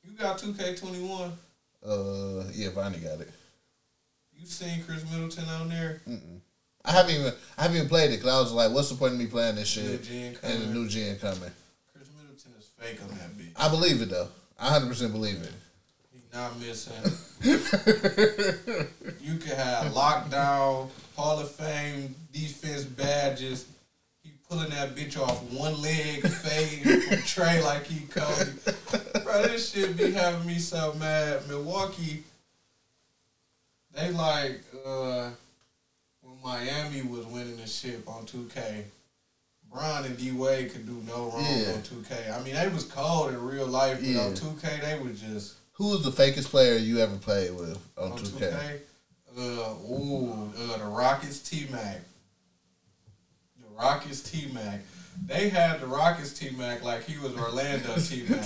[0.05, 1.32] You got 2K21.
[1.84, 3.30] Uh, yeah, Vonnie got it.
[4.38, 6.01] You seen Khris Middleton out there?
[6.84, 9.14] I haven't even I haven't even played it because I was like, what's the point
[9.14, 10.09] of me playing this shit
[10.42, 11.51] and the new gen coming?
[11.92, 13.53] Khris Middleton is fake on that bitch.
[13.57, 14.28] I believe it though.
[14.59, 15.53] I hundred percent believe it.
[16.12, 16.94] He not missing.
[19.20, 23.66] you could have lockdown, Hall of Fame, defense badges.
[24.49, 28.53] Pulling that bitch off one leg, fade from Trey like he Kobe.
[29.24, 31.49] Bro, this shit be having me so mad.
[31.49, 32.22] Milwaukee,
[33.92, 35.30] they like uh
[36.22, 38.82] when Miami was winning the ship on 2K.
[39.68, 41.72] Bron and D Wade could do no wrong Yeah.
[41.72, 42.38] on 2K.
[42.38, 44.20] I mean, they was cold in real life, but Yeah.
[44.26, 48.12] on 2K they was just Who was the fakest player you ever played with on,
[48.12, 48.53] on 2K?
[48.53, 48.80] 2K.
[49.36, 52.01] Uh, ooh, uh, the Rockets T Mac.
[53.79, 54.81] Rockets T Mac.
[55.27, 58.45] They had the Rockets T Mac like he was Orlando T Mac.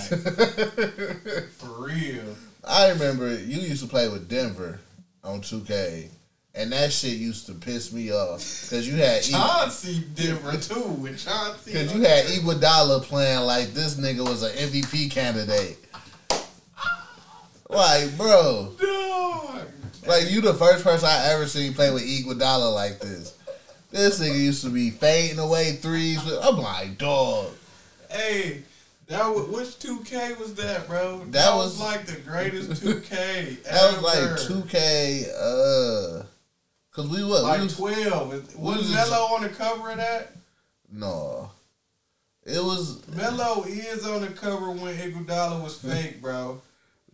[1.51, 2.35] For real.
[2.63, 4.79] I remember you used to play with Denver
[5.23, 6.07] on 2K,
[6.55, 10.81] and that shit used to piss me off because you had E- Chauncey Denver too
[10.81, 11.71] with Chauncey.
[11.73, 15.77] because you had Iguodala playing like this nigga was an MVP candidate.
[17.69, 18.73] Like, bro,
[20.05, 23.37] like you the first person I ever seen play with Iguodala like this.
[23.91, 26.19] This nigga used to be fading away threes.
[26.41, 27.47] I'm like, dog.
[28.09, 28.63] Hey,
[29.07, 31.19] that was, which 2K was that, bro?
[31.19, 34.01] That, That was, was- like the greatest 2K That ever.
[34.01, 35.27] was like 2K.
[36.21, 36.23] Uh,
[36.91, 38.29] cause we was, we Like was 12.
[38.29, 40.31] Was, we was Melo on the cover of that?
[40.91, 41.51] no.
[42.43, 46.59] It was Melo is on the cover when Iguodala was fake, bro.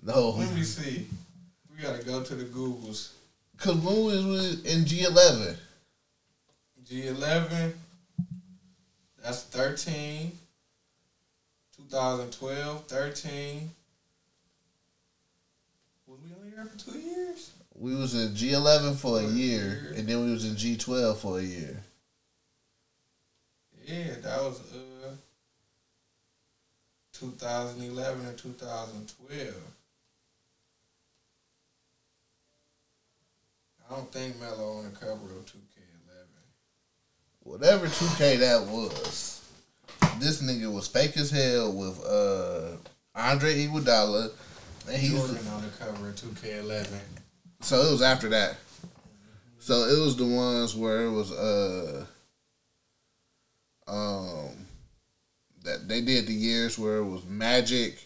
[0.01, 0.29] no.
[0.29, 1.05] Let me see.
[1.75, 3.11] We gotta go to the Googles.
[3.57, 5.57] Cause when we was in G11,
[6.89, 7.73] G11.
[9.21, 10.31] That's 13.
[11.77, 13.69] 2012, 13.
[16.07, 17.51] Was we only here for two years?
[17.79, 19.93] we was in G11 for a For a year, year.
[19.95, 21.83] and then we was in G12 for a year.
[23.85, 25.11] Yeah, that was uh
[27.13, 29.53] 2011 and 2012.
[33.89, 35.66] I don't think Melo on the cover of 2K11.
[37.47, 39.41] Whatever 2K that was,
[40.19, 42.75] this nigga was fake as hell with uh
[43.15, 44.31] Andre Iguodala,
[44.89, 46.99] and he Jordan on the cover of 2K11.
[47.61, 48.57] so it was after that.
[49.59, 52.05] So it was the ones where it was uh
[53.87, 54.49] um
[55.63, 57.97] that they did the years where it was Magic,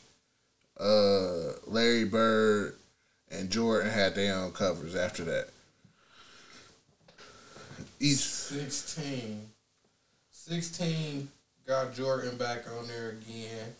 [0.80, 2.76] uh Larry Bird,
[3.32, 5.48] and Jordan had their own covers after that.
[8.02, 9.47] Each 16.
[10.32, 11.28] 16
[11.68, 13.76] got Jordan back on there again.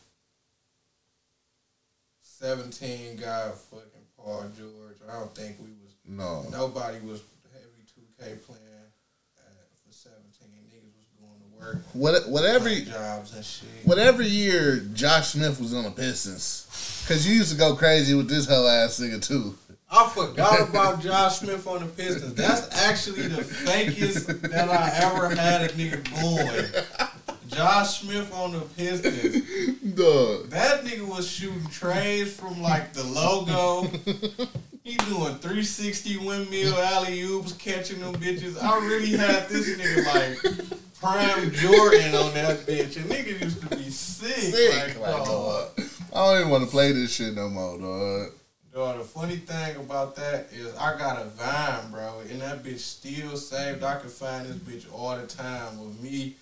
[2.22, 4.98] 17 got fucking Paul George.
[5.10, 8.62] I don't think we was no nobody was heavy 2K playing
[9.86, 10.22] for 17.
[10.70, 13.70] Niggas was going to work, what whatever jobs and shit.
[13.86, 18.30] whatever year Josh Smith was on the Pistons, cause you used to go crazy with
[18.30, 19.58] this whole ass nigga too.
[19.94, 22.34] I forgot about Josh Smith on the Pistons.
[22.36, 26.86] That's actually the fakest that I ever had a nigga going.
[27.50, 29.44] Josh Smith on the Pistons.
[29.96, 30.50] Dog.
[30.50, 33.90] That nigga was shooting trays from like the logo.
[34.84, 38.62] He doing 360 windmill alley oops, catching them bitches.
[38.64, 40.72] I really had this nigga like
[41.02, 42.96] prime Jordan on that bitch.
[42.96, 44.38] And nigga used to be sick.
[44.38, 45.90] Sick, like, like.
[46.14, 48.32] I don't even want to play this shit no more, dog.
[48.74, 52.80] Dog, the funny thing about that is I got a Vine, bro, and that bitch
[52.80, 53.84] still saved.
[53.84, 56.38] I can find this bitch all the time with me.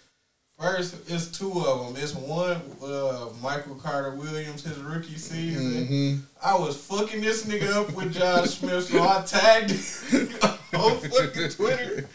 [0.60, 2.04] First, it's two of them.
[2.04, 5.88] It's one, uh, Michael Carter Williams, his rookie season.
[5.88, 6.16] Mm-hmm.
[6.44, 10.30] I was fucking this nigga up with Josh Smith, so I tagged him
[10.80, 12.08] on fucking Twitter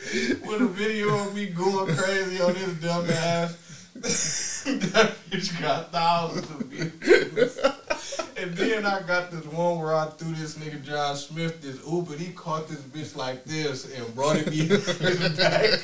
[0.47, 3.91] with a video of me going crazy on this dumb ass.
[3.95, 7.59] that bitch got thousands of views.
[8.45, 12.15] And then I got this one where I threw this nigga Josh Smith this Uber.
[12.15, 14.69] he caught this bitch like this and brought it me
[15.35, 15.81] back.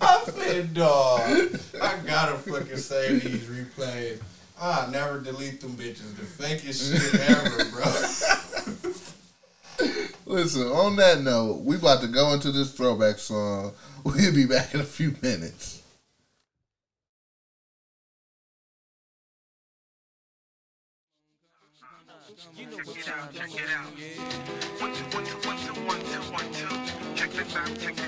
[0.00, 1.20] I said, dog,
[1.80, 4.20] I gotta fucking save these replays.
[4.60, 6.16] I never delete them bitches.
[6.16, 7.84] The fakest shit ever, bro.
[10.26, 13.74] Listen, on that note, we about to go into this throwback song.
[14.02, 15.81] We'll be back in a few minutes.
[23.34, 23.86] Check it out.
[24.80, 27.14] One, two, one, two, one, two, one, two, one, two.
[27.14, 28.01] Check this out, check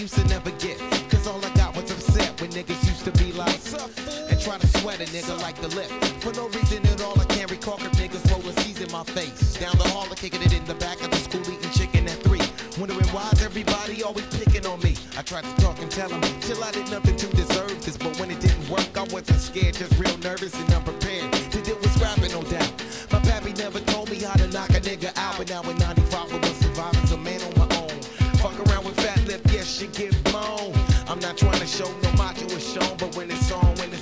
[0.00, 0.78] used to never get,
[1.10, 3.60] cause all I got was upset when niggas used to be like,
[4.30, 5.90] and try to sweat a nigga like the lip.
[6.22, 9.58] For no reason at all, I can't recall if niggas rolling C's in my face.
[9.58, 12.16] Down the hall, I kicking it in the back of the school, eating chicken at
[12.24, 12.40] three.
[12.78, 14.96] Wondering why's everybody always picking on me.
[15.18, 17.98] I tried to talk and tell them, chill, I did nothing to deserve this.
[17.98, 21.76] But when it didn't work, I wasn't scared, just real nervous and unprepared to deal
[21.76, 22.72] with scrapping, no doubt.
[23.12, 26.09] My pappy never told me how to knock a nigga out, but now in 95,
[31.10, 33.99] I'm not trying to show no macho is shown, but when it's on, when it's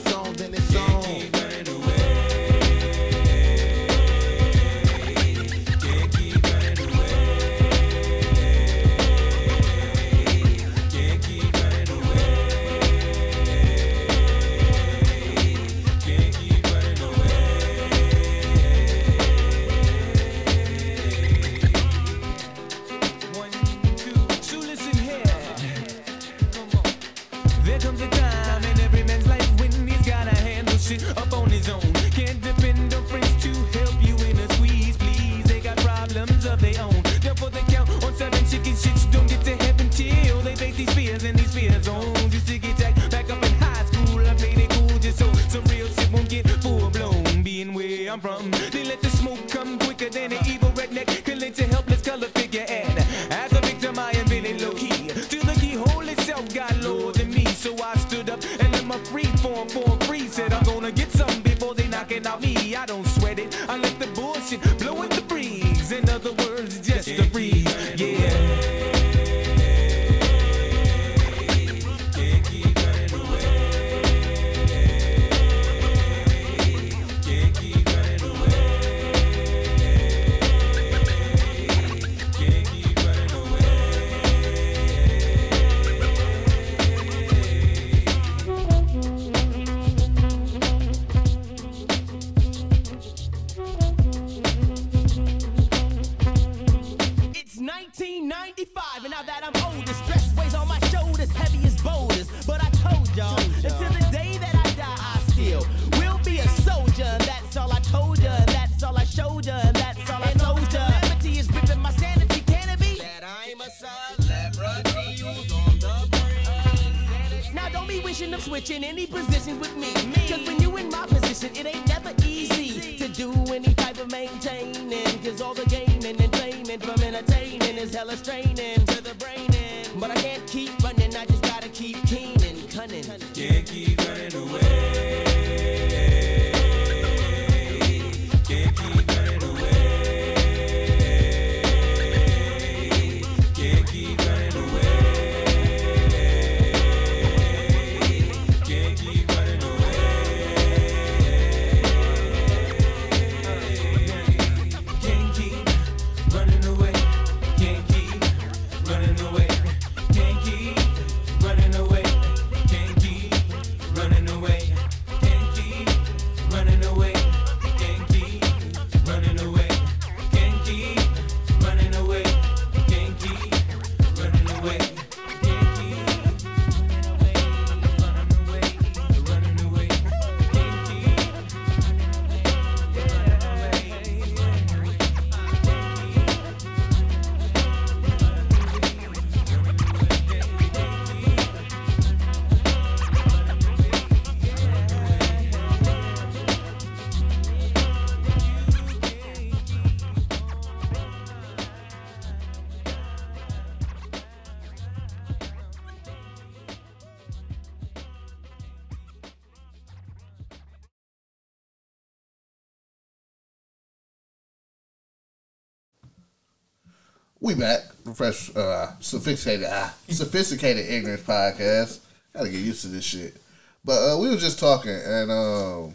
[217.49, 217.81] We back,
[218.15, 222.01] fresh, uh, sophisticated, ah, sophisticated ignorance podcast.
[222.35, 223.39] Gotta get used to this shit.
[223.83, 225.95] But uh, we were just talking, and um,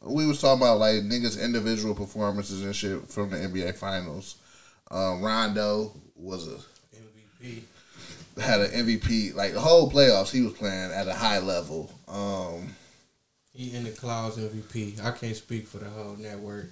[0.00, 4.36] we was talking about like niggas' individual performances and shit from the NBA Finals.
[4.90, 6.56] Um, Rondo was a
[7.42, 7.60] MVP.
[8.40, 10.30] had an MVP like the whole playoffs.
[10.30, 11.92] He was playing at a high level.
[12.08, 12.74] Um,
[13.52, 15.04] He in the clouds MVP.
[15.04, 16.70] I can't speak for the whole network.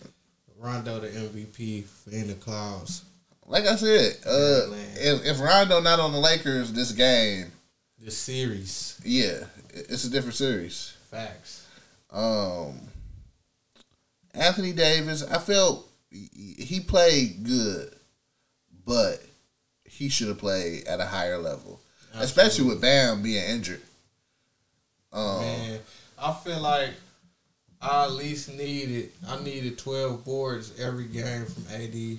[0.59, 3.05] Rondo the MVP in the clouds.
[3.47, 7.53] Like I said, uh, if, if Rondo not on the Lakers this game,
[7.99, 9.01] this series.
[9.05, 10.97] yeah, it's a different series.
[11.11, 11.67] Facts.
[12.11, 12.81] Um,
[14.35, 17.95] Anthony Davis, I felt he played good,
[18.85, 19.23] but
[19.85, 21.81] he should have played at a higher level,
[22.15, 23.83] especially with Bam being injured.
[25.13, 25.79] Um, Man,
[26.19, 26.91] I feel like
[27.81, 32.19] I at least needed I needed twelve boards every game from AD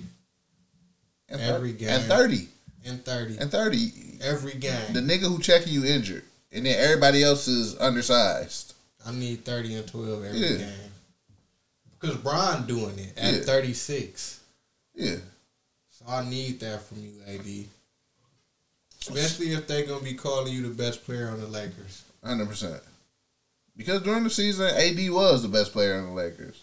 [1.28, 2.48] And every thir- game and thirty
[2.84, 3.92] and thirty and thirty.
[4.22, 4.92] every game.
[4.92, 8.74] The nigga who checking you injured, and then everybody else is undersized.
[9.06, 10.56] I need thirty and twelve every Yeah.
[10.58, 10.92] game
[12.00, 13.40] because Brian doing it at Yeah.
[13.40, 14.40] thirty six.
[14.94, 15.16] Yeah,
[15.90, 17.68] So I need that from you, AD.
[19.00, 22.02] Especially if they're gonna be calling you the best player on the Lakers.
[22.22, 22.82] hundred percent.
[23.76, 26.62] Because during the season, AD was the best player on the Lakers.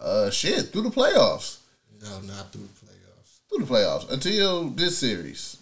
[0.00, 1.58] Uh, shit, through the playoffs,
[2.00, 2.79] No, not through the playoffs.
[3.50, 5.56] Through the playoffs until this series.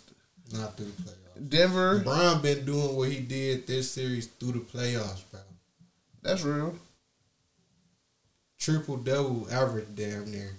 [0.52, 1.48] Not through the playoffs.
[1.50, 5.40] Denver, Bron been doing what he did this series through the playoffs, bro.
[6.22, 6.74] that's real.
[8.58, 10.50] Triple double average damn near.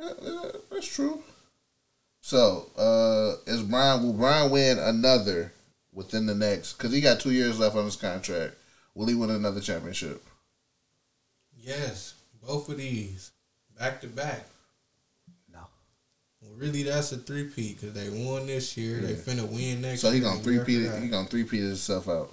[0.00, 1.22] Uh, uh, That's true.
[2.20, 5.52] So, uh, is Bron will Bron win another
[5.92, 6.74] within the next?
[6.74, 8.56] Because he got two years left on his contract.
[8.94, 10.22] Will he win another championship?
[11.56, 12.14] Yes,
[12.46, 13.30] both of these
[13.78, 14.46] back to back.
[16.56, 18.98] Really, that's a three peat because they won this year.
[19.00, 20.02] They finna win next.
[20.02, 20.10] Year.
[20.10, 20.90] So he gonna and three peat.
[21.02, 22.30] He gonna three peat himself out.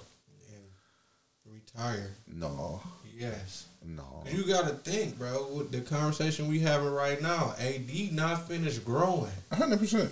[1.46, 2.10] retire.
[2.26, 2.80] No,
[3.16, 3.66] Yes.
[3.84, 4.24] no.
[4.30, 5.46] You gotta think, bro.
[5.52, 10.10] With the conversation we having right now, AD not finished growing, hundred percent,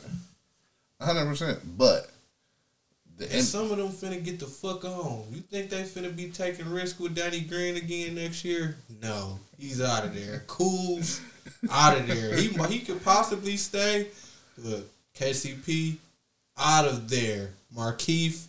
[1.00, 1.58] hundred percent.
[1.78, 2.10] But
[3.16, 5.24] the and and, some of them finna get the fuck on.
[5.32, 8.76] You think they finna be taking risk with Danny Green again next year?
[9.02, 10.44] No, he's out of there.
[10.46, 11.00] Cool,
[11.70, 12.36] out of there.
[12.36, 14.09] He he could possibly stay,
[14.59, 14.84] but
[15.14, 15.97] KCP
[16.59, 17.51] out of there.
[17.76, 18.45] Markieff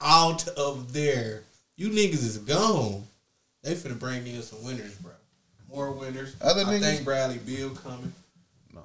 [0.00, 1.42] out of there.
[1.76, 3.04] You niggas is gone.
[3.62, 5.12] They finna bring in some winners, bro.
[5.68, 6.34] More winners.
[6.40, 8.12] Other I niggas- think Bradley Beal coming.
[8.74, 8.82] No.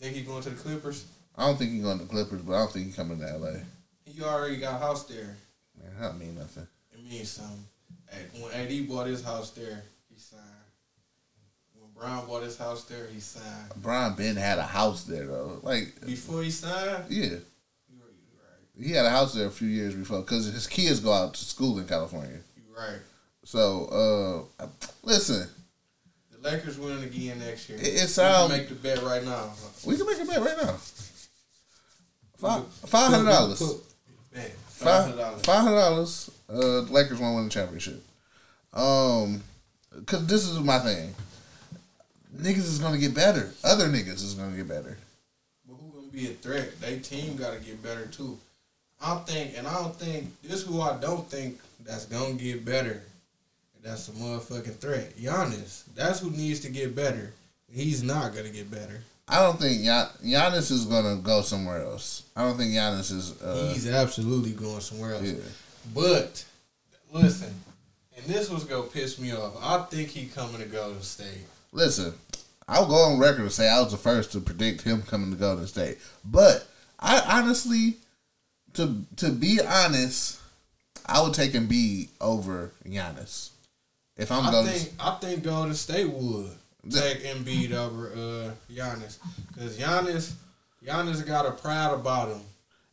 [0.00, 1.04] Think he going to the Clippers?
[1.36, 3.36] I don't think he going to the Clippers, but I don't think he coming to
[3.36, 3.60] LA.
[4.04, 5.36] He already got a house there.
[5.78, 6.66] Man, that don't mean nothing.
[6.92, 7.64] It means something.
[8.10, 10.42] Hey, when AD bought his house there, he signed.
[12.00, 13.70] Bron bought his house there, he signed.
[13.76, 15.60] Bron Ben had a house there though.
[15.62, 17.36] Like, Before he signed, yeah,
[18.80, 21.44] he had a house there a few years before because his kids go out to
[21.44, 22.38] school in California.
[22.56, 23.00] You right.
[23.44, 24.66] So, uh,
[25.02, 25.46] listen,
[26.32, 27.76] The Lakers winning again next year.
[27.78, 29.52] It- it We can make the bet right now.
[29.84, 30.76] we can make a bet right now.
[32.38, 33.60] Five hundred dollars.
[34.32, 34.52] Bet.
[34.80, 35.44] $500.
[35.44, 36.30] five hundred dollars.
[36.48, 38.02] Uh, the Lakers won't win the championship.
[38.72, 39.42] Um,
[40.06, 41.14] cause this is my thing.
[42.36, 43.52] Niggas is gonna get better.
[43.64, 44.96] Other niggas is gonna get better.
[45.68, 46.80] But who gonna be a threat?
[46.80, 48.38] They team gotta get better too.
[49.02, 53.02] I think, and I don't think this who I don't think that's gonna get better.
[53.82, 55.16] That's a motherfucking threat.
[55.16, 55.82] Giannis.
[55.94, 57.32] That's who needs to get better.
[57.72, 59.02] He's not gonna get better.
[59.26, 62.24] I don't think Gian- Giannis is gonna go somewhere else.
[62.36, 63.40] I don't think Giannis is.
[63.40, 65.22] Uh, He's absolutely going somewhere else.
[65.24, 65.34] yeah.
[65.94, 66.44] But
[67.12, 67.54] listen,
[68.16, 69.54] and this was gonna piss me off.
[69.62, 71.46] I think he coming to Golden State.
[71.72, 72.14] Listen,
[72.68, 75.36] I'll go on record and say I was the first to predict him coming to
[75.36, 75.98] Golden State.
[76.24, 76.66] But
[76.98, 77.96] I honestly,
[78.74, 80.40] to to be honest,
[81.06, 83.50] I would take Embiid over Giannis.
[84.16, 86.50] If I'm I going, think I think Golden State would
[86.90, 89.18] take Embiid over uh Giannis
[89.48, 90.32] because Giannis
[90.84, 92.40] Giannis got a pride about him.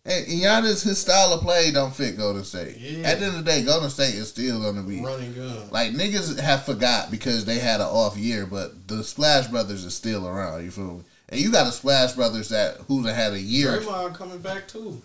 [0.07, 2.77] And Giannis, his style of play don't fit Golden State.
[2.77, 3.07] Yeah.
[3.09, 5.69] At the end of the day, Golden State is still going to be Running gun.
[5.69, 9.93] like niggas have forgot because they had an off year, but the Splash Brothers is
[9.93, 10.63] still around.
[10.63, 11.03] You feel me?
[11.29, 13.79] And you got a Splash Brothers that who had a year.
[13.79, 15.01] Draymond coming back too.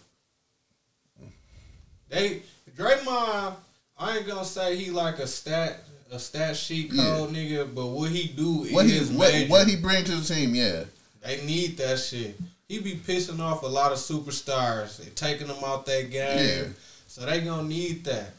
[2.09, 2.43] They
[2.77, 3.55] Draymond,
[3.99, 8.11] I ain't gonna say he like a stat a stat sheet code nigga, but what
[8.11, 9.51] he do What he is what, major.
[9.51, 10.55] what he bring to the team?
[10.55, 10.85] Yeah,
[11.25, 12.39] They need that shit.
[12.73, 16.39] He be pissing off a lot of superstars, They taking them out that game.
[16.39, 16.65] Yeah.
[17.07, 18.31] So they gonna need that.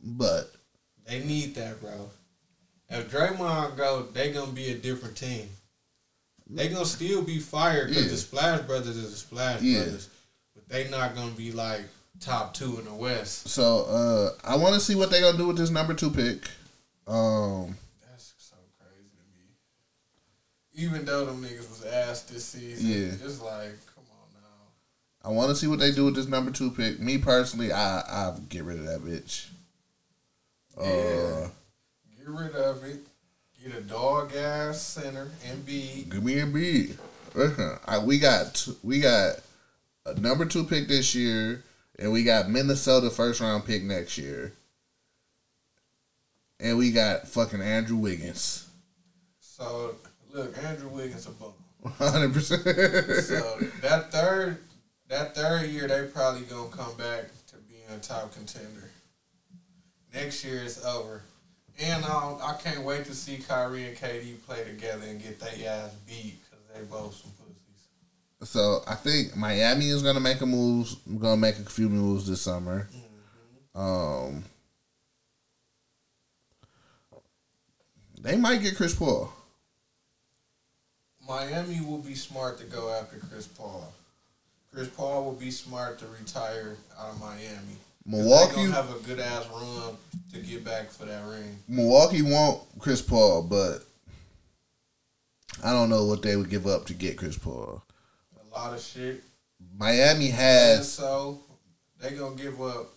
[0.00, 0.54] but
[1.06, 2.08] They need that, bro.
[2.88, 5.50] If Draymond go, they gonna be a different team.
[6.48, 8.10] They gonna still be fired because Yeah.
[8.12, 9.82] the Splash Brothers is the Splash Yeah.
[9.82, 10.08] Brothers,
[10.54, 11.82] but they not gonna be like
[12.20, 13.48] top two in the West.
[13.50, 16.48] so uh I want to see what they gonna do with this number two pick.
[17.06, 19.50] Um, That's so crazy to me.
[20.76, 23.26] Even though them niggas was asked this season, Yeah.
[23.26, 25.24] it's like, come on now.
[25.24, 27.00] I want to see what they do with this number two pick.
[27.00, 29.46] Me personally, I I get rid of that bitch.
[30.78, 31.48] Uh, Yeah.
[32.18, 33.06] Get rid of it.
[33.64, 36.96] Get a dog ass center and be give me a beat.
[37.34, 39.36] Listen, I, we got t- we got
[40.04, 41.62] a number two pick this year,
[41.98, 44.52] and we got Minnesota first round pick next year,
[46.60, 48.66] and we got fucking Andrew Wiggins,
[49.40, 49.96] so
[50.36, 51.52] look, Andrew Wiggins a bum.
[51.98, 52.62] hundred percent.
[52.62, 54.58] So that third
[55.08, 58.90] that third year they probably gonna come back to being a top contender.
[60.12, 61.22] Next year it's over.
[61.78, 65.68] And um, I can't wait to see Kyrie and KD play together and get their
[65.68, 68.50] ass beat because they both some pussies.
[68.50, 70.88] So I think Miami is gonna make a move.
[71.06, 72.88] I'm Gonna make a few moves this summer.
[73.74, 74.44] Um,
[78.22, 79.30] they might get Chris Paul.
[81.28, 83.92] Miami will be smart to go after Chris Paul.
[84.72, 87.76] Chris Paul will be smart to retire out of Miami.
[88.04, 89.96] Milwaukee- have a good ass run
[90.32, 91.62] to get back for that ring.
[91.66, 93.84] Milwaukee want Chris Paul, but
[95.64, 97.82] I don't know what they would give up to get Chris Paul.
[98.38, 99.24] A lot of shit.
[99.76, 101.40] Miami has so
[101.98, 102.92] they gonna give up.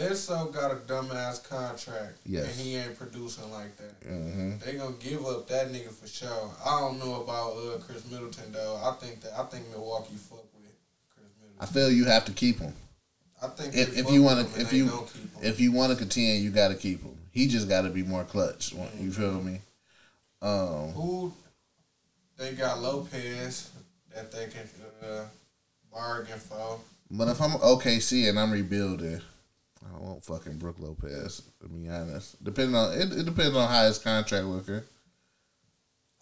[0.00, 2.46] Bledsoe got a dumbass contract, Yes.
[2.46, 4.08] and he ain't producing like that.
[4.08, 6.50] hmm They gonna give up that nigga for sure.
[6.64, 8.80] I don't know about uh, Khris Middleton though.
[8.82, 10.72] I think that I think Milwaukee fuck with
[11.14, 11.58] Khris Middleton.
[11.60, 12.72] I feel you have to keep him.
[13.42, 15.42] I think If, if you want to, if you gonna keep him.
[15.42, 17.16] if you want to continue, you got to keep him.
[17.30, 18.74] He just got to be more clutch.
[18.74, 19.04] Mm-hmm.
[19.04, 19.60] You feel me?
[20.42, 21.32] Um, Who
[22.38, 23.70] they got Lopez
[24.14, 24.68] that they can
[25.06, 25.24] uh,
[25.92, 26.80] bargain for.
[27.10, 29.20] but if I'm OKC and I'm rebuilding,
[29.84, 31.42] I don't want fucking Brook Lopez.
[31.60, 34.76] To be honest, depending on it, it depends on how his contract looking.
[34.76, 34.80] Eh?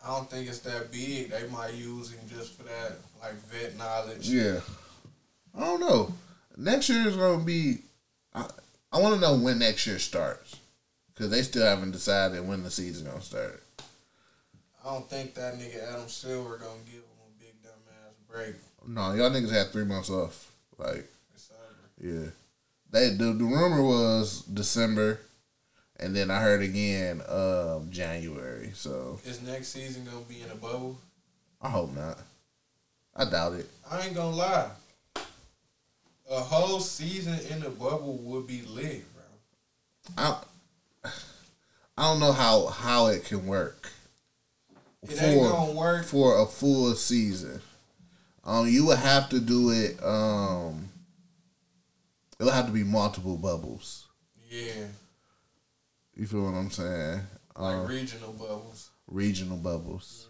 [0.04, 1.30] I don't think it's that big.
[1.30, 4.28] They might use him just for that like vet knowledge.
[4.28, 4.60] Yeah,
[5.56, 6.12] I don't know.
[6.56, 7.78] Next year is gonna be.
[8.34, 8.46] I,
[8.92, 10.56] I want to know when next year starts
[11.12, 13.62] because they still haven't decided when the season gonna start.
[14.84, 18.54] I don't think that nigga Adam Silver gonna give him a big dumbass break.
[18.86, 20.52] No, y'all niggas had three months off.
[20.78, 21.10] Like,
[22.00, 22.30] yeah,
[22.90, 25.20] they the, the rumor was December,
[25.98, 28.72] and then I heard again um January.
[28.74, 30.98] So Is next season gonna be in a bubble?
[31.60, 32.18] I hope not.
[33.14, 33.68] I doubt it.
[33.90, 34.70] I ain't gonna lie.
[36.30, 39.24] A whole season in the bubble would be lit, bro.
[40.16, 41.10] I
[41.96, 43.90] I don't know how how it can work.
[45.02, 46.04] It ain't gonna work.
[46.04, 47.60] for a full season.
[48.44, 50.02] Um, you would have to do it.
[50.02, 50.88] Um,
[52.38, 54.06] it would have to be multiple bubbles.
[54.48, 54.86] Yeah,
[56.14, 57.20] You feel what I'm saying?
[57.56, 58.90] like Um, regional bubbles.
[59.06, 60.28] regional bubbles.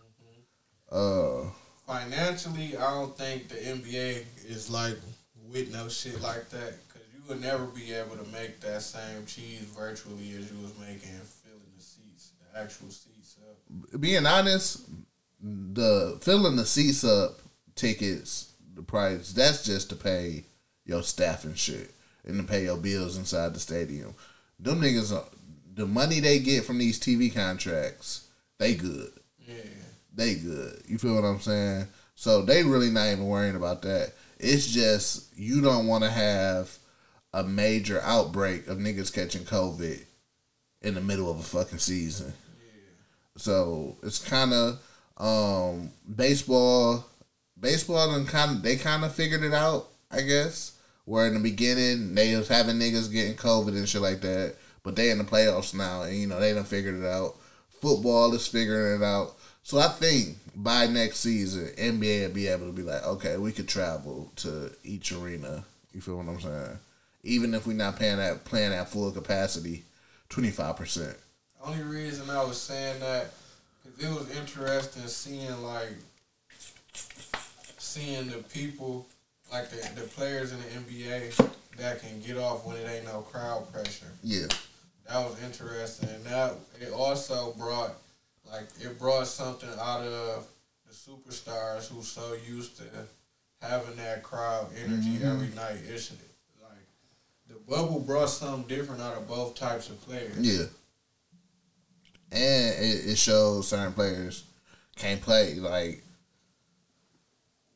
[0.91, 1.51] Uh,
[1.87, 4.97] Financially, I don't think the NBA is like
[5.51, 9.25] with no shit like that because you would never be able to make that same
[9.27, 11.09] cheese virtually as you was making
[11.43, 14.01] filling the seats, the actual seats up.
[14.01, 14.83] being honest,
[15.41, 17.39] the filling the seats up
[17.75, 20.45] tickets, the price that's just to pay
[20.85, 21.91] your staff and shit,
[22.29, 24.15] and to pay your bills inside the stadium.
[24.61, 25.13] Them niggas,
[25.75, 29.11] the money they get from these TV contracts, they good.
[29.47, 29.55] Yeah,
[30.15, 30.83] they good.
[30.87, 31.87] You feel what I'm saying?
[32.15, 34.13] So they really not even worrying about that.
[34.39, 36.77] It's just you don't want to have
[37.33, 40.05] a major outbreak of niggas catching COVID
[40.83, 42.33] in the middle of a fucking season.
[42.59, 42.93] Yeah.
[43.37, 44.81] So it's kind of
[45.17, 47.05] um, baseball.
[47.61, 50.78] Baseball and kind of they kind of figured it out, I guess.
[51.09, 54.95] Where in the beginning they was having niggas getting COVID and shit like that, but
[54.95, 57.35] they in the playoffs now, and you know they done figured it out.
[57.81, 59.35] Football is figuring it out.
[59.63, 63.53] So I think by next season, NBA will be able to be like, okay, we
[63.53, 65.65] could travel to each arena.
[65.95, 66.79] You feel what I'm saying?
[67.23, 69.85] Even if we're not paying that playing at full capacity,
[70.29, 71.17] twenty five percent.
[71.65, 73.31] only reason I was saying that
[73.83, 75.89] because it was interesting seeing like
[77.79, 79.07] seeing the people
[79.53, 83.21] like the, the players in the NBA that can get off when it ain't no
[83.21, 84.13] crowd pressure.
[84.23, 84.47] Yeah.
[85.09, 87.95] That was interesting, and that it also brought
[88.51, 90.47] like it brought something out of
[90.87, 92.85] the superstars who so used to
[93.63, 95.25] having that crowd energy Mhm.
[95.35, 95.79] every night.
[95.89, 96.11] It's
[96.63, 96.71] like
[97.49, 100.37] the bubble brought something different out of both types of players.
[100.39, 100.67] Yeah.
[102.31, 104.45] And it, it shows certain players
[104.97, 105.55] can't play.
[105.55, 106.03] Like,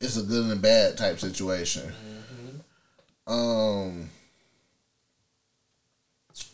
[0.03, 1.91] it's a good and bad type situation.
[3.25, 4.09] Um.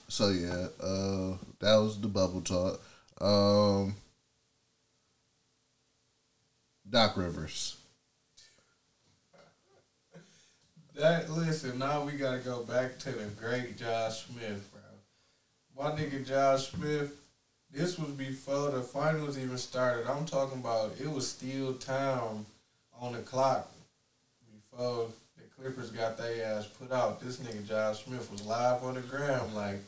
[0.08, 2.80] So yeah, uh, that was the bubble talk.
[3.20, 3.96] Um,
[6.88, 7.78] Doc Rivers.
[10.96, 15.86] That listen, now we gotta go back to the great Josh Smith, bro.
[15.86, 17.14] My nigga Josh Smith,
[17.72, 20.08] this was before the finals even started.
[20.08, 22.46] I'm talking about it was still time
[23.02, 23.70] on the clock
[24.72, 25.08] before
[25.38, 27.20] the Clippers got their ass put out.
[27.22, 29.80] This nigga Josh Smith was live on the ground like,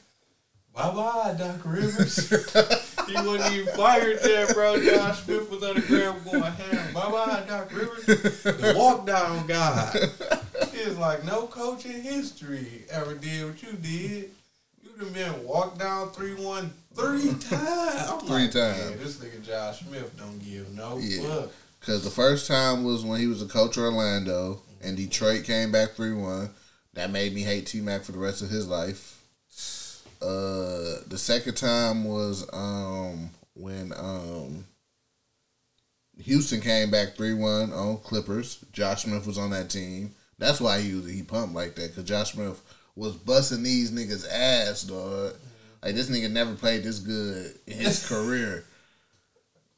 [0.76, 2.30] bye bye, Doc Rivers.
[3.08, 4.82] he wasn't even fired there, bro.
[4.84, 6.94] Josh Smith was on the ground going ham.
[6.94, 8.06] Bye bye, Doc Rivers.
[8.44, 9.92] The walk down guy.
[10.74, 14.32] It's like no coach in history ever did what you did.
[14.84, 18.10] You done been walked down three one three times.
[18.10, 18.80] I'm Three like, times.
[18.90, 21.22] "Man, this nigga Josh Smith don't give no Yeah.
[21.42, 21.52] fuck.
[21.82, 25.72] Because the first time was when he was a coach of Orlando and Detroit came
[25.72, 26.49] back 3 1.
[26.94, 29.24] That made me hate T Mac for the rest of his life.
[30.22, 34.66] Uh, the second time was um, when um,
[36.20, 38.64] Houston came back 3 1 on Clippers.
[38.72, 40.14] Josh Smith was on that team.
[40.38, 42.62] That's why he was, he pumped like that because Josh Smith
[42.95, 45.34] was busting these niggas' ass, dog.
[45.82, 48.66] Like, this nigga never played this good in his career.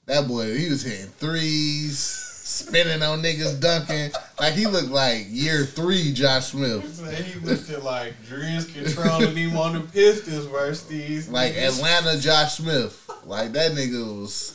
[0.06, 4.12] That boy, he was hitting threes, spinning on niggas, dunking.
[4.40, 6.84] Like he looked like year three Josh Smith.
[7.26, 11.78] He looked at like Drees controlling him on the Pistons versus these Like niggas.
[11.78, 13.00] Atlanta Josh Smith.
[13.26, 14.52] Like that nigga was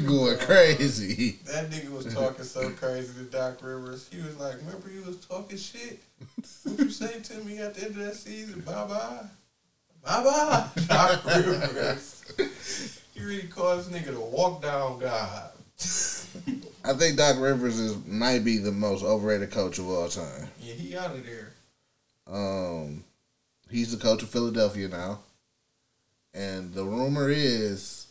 [0.06, 1.38] going crazy.
[1.46, 4.10] That nigga was talking so crazy to Doc Rivers.
[4.12, 6.02] He was like, "Remember you was talking shit?
[6.64, 8.60] What you say to me at the end of that season?
[8.60, 9.20] Bye bye,
[10.04, 12.98] bye bye." Doc Rivers.
[13.12, 15.50] He really caused nigga to walk down god.
[16.84, 20.48] I think Doc Rivers is might be the most overrated coach of all time.
[20.60, 21.52] Yeah, he out of there.
[22.26, 23.04] Um,
[23.70, 25.20] he's the coach of Philadelphia now,
[26.32, 28.06] and the rumor is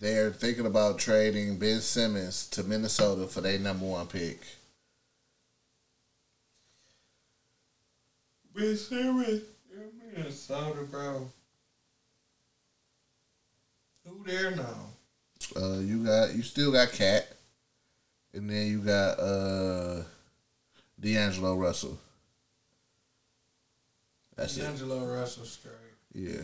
[0.00, 4.40] they're thinking about trading Ben Simmons to Minnesota for their number one pick.
[8.54, 9.42] Ben Simmons,
[10.14, 11.30] Minnesota, bro.
[14.06, 14.88] Who there now?
[15.56, 17.28] Uh, you got you still got Cat,
[18.32, 20.02] and then you got uh
[21.00, 21.98] D'Angelo Russell.
[24.36, 24.62] That's it.
[24.62, 25.74] D'Angelo Russell straight.
[26.14, 26.42] Yeah.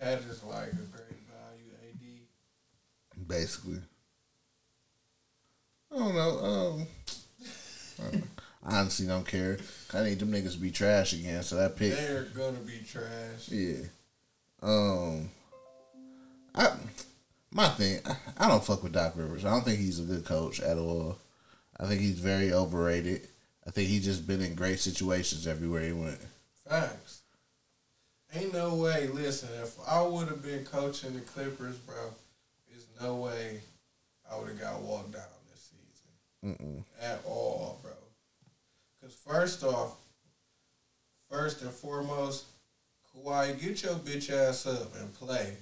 [0.00, 3.28] Cat is like a great value AD.
[3.28, 3.78] basically.
[5.94, 6.38] I don't know.
[6.40, 6.86] Um,
[8.00, 8.22] I don't know.
[8.64, 9.58] I honestly don't care.
[9.94, 11.42] I need them niggas to be trash again.
[11.44, 13.48] So that pick, They're gonna be trash.
[13.48, 13.84] yeah.
[14.62, 15.28] Um,
[16.54, 16.72] I
[17.50, 18.00] my thing.
[18.06, 19.44] I, I don't fuck with Doc Rivers.
[19.44, 21.18] I don't think he's a good coach at all.
[21.78, 23.28] I think he's very overrated.
[23.66, 26.18] I think he's just been in great situations everywhere he went.
[26.68, 27.22] Facts.
[28.34, 29.08] Ain't no way.
[29.08, 31.96] Listen, if I would have been coaching the Clippers, bro,
[32.68, 33.60] there's no way
[34.30, 35.70] I would have got walked down this
[36.42, 36.84] season Mm-mm.
[37.00, 37.92] at all, bro.
[39.00, 39.96] Because first off,
[41.30, 42.46] first and foremost,
[43.14, 45.54] Kawhi, get your bitch ass up and play.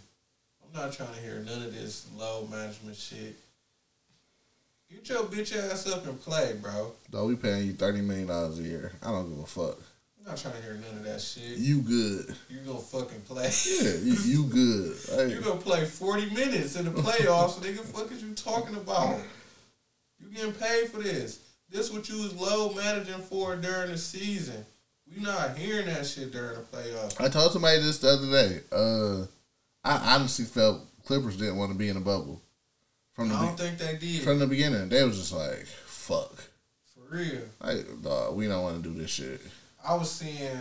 [0.63, 3.37] I'm not trying to hear none of this low management shit.
[4.91, 6.93] Get your bitch ass up and play, bro.
[7.11, 9.79] Though we paying you thirty million dollars a year, I don't give a fuck.
[10.19, 11.59] I'm not trying to hear none of that shit.
[11.59, 12.37] You good?
[12.49, 13.51] You gonna fucking play.
[13.67, 14.97] Yeah, you, you good?
[15.09, 15.35] Hey.
[15.35, 17.81] You gonna play 40 minutes in the playoffs, nigga.
[17.81, 19.19] Fuck is you talking about?
[20.21, 21.41] You getting paid for this.
[21.71, 24.65] This what you was low managing for during the season.
[25.15, 27.21] We not hearing that shit during the playoffs.
[27.21, 28.61] I told somebody this the other day.
[28.71, 29.27] Uh,
[29.85, 32.41] I honestly felt Clippers didn't want to be in a bubble
[33.15, 34.23] from the I don't be- think they did.
[34.23, 34.89] from the beginning.
[34.89, 36.45] They was just like, "Fuck,
[36.95, 37.41] For real.
[37.61, 39.41] like, dog, we don't want to do this shit."
[39.85, 40.61] I was seeing,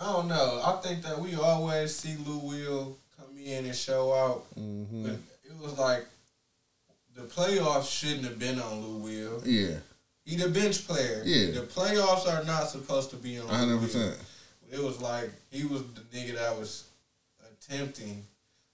[0.00, 0.60] I don't know.
[0.64, 4.44] I think that we always see Lou Will come in and show out.
[4.58, 5.04] Mm-hmm.
[5.04, 5.12] But
[5.44, 6.06] it was like
[7.14, 9.42] the playoffs shouldn't have been on Lou Will.
[9.46, 9.76] Yeah,
[10.24, 11.22] He the bench player.
[11.24, 11.52] Yeah.
[11.52, 13.48] The playoffs are not supposed to be on.
[13.48, 14.16] hundred percent.
[14.70, 16.84] It was like he was the nigga that was
[17.52, 18.24] attempting.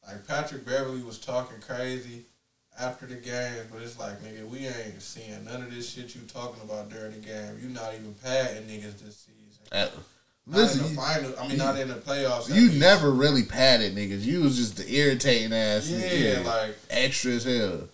[0.07, 2.23] Like Patrick Beverley was talking crazy
[2.79, 6.21] after the game, but it's like nigga, we ain't seeing none of this shit you
[6.23, 7.59] talking about during the game.
[7.61, 9.93] You not even padding niggas this season.
[10.49, 11.35] Not Listen, in the you, final.
[11.41, 12.49] I mean, not in the playoffs.
[12.49, 12.79] you least.
[12.79, 14.23] never really padded niggas.
[14.23, 15.89] You was just the irritating ass.
[15.89, 16.45] Yeah, nigga.
[16.45, 17.89] like extra as hell.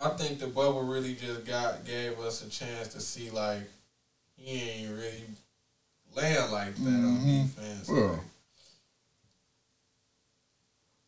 [0.00, 3.62] I think the bubble really just got gave us a chance to see like
[4.36, 5.24] he ain't really
[6.14, 7.42] laying like that on Mhm.
[7.48, 7.88] defense.
[7.88, 8.10] Yeah.
[8.10, 8.20] Like,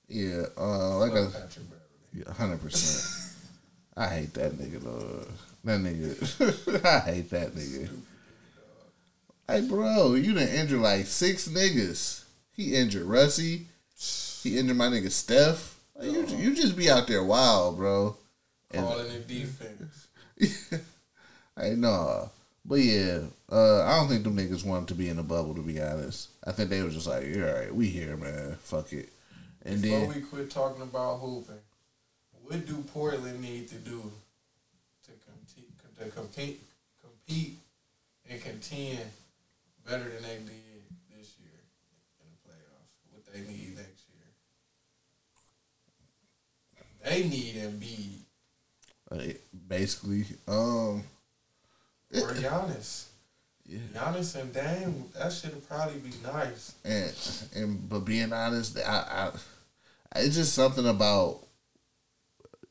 [0.08, 1.66] Yeah, uh, like a Patrick
[2.36, 3.16] hundred percent.
[3.96, 5.28] I hate that nigga, dog.
[5.62, 7.88] That nigga, I hate that nigga.
[9.46, 12.24] Hey, bro, you done injured like six niggas.
[12.52, 13.66] He injured Russie.
[14.42, 15.76] He injured my nigga Steph.
[15.94, 18.16] Like, you, you just be out there wild, bro.
[18.70, 20.08] And- Calling it defense.
[21.56, 22.30] I know,
[22.64, 23.20] But yeah,
[23.50, 26.28] uh, I don't think them niggas wanted to be in the bubble, to be honest.
[26.46, 28.56] I think they were just like, all right, we here, man.
[28.62, 29.10] Fuck it.
[29.64, 31.56] And Before then, we quit talking about hooping,
[32.44, 34.10] what do Portland need to do
[35.04, 35.68] to compete,
[35.98, 36.62] to compete,
[37.02, 37.58] compete
[38.30, 39.00] and contend
[39.86, 40.84] better than they did
[41.18, 41.60] this year
[42.20, 42.94] in the playoffs?
[43.10, 44.28] What they need next year?
[47.04, 48.20] They need Embiid
[49.10, 49.18] uh,
[49.68, 51.04] basically, um,
[52.14, 53.06] or Giannis.
[53.68, 56.74] Giannis and Dame, that should probably be nice.
[56.84, 57.12] and
[57.54, 59.30] and but being honest, I,
[60.12, 61.38] I it's just something about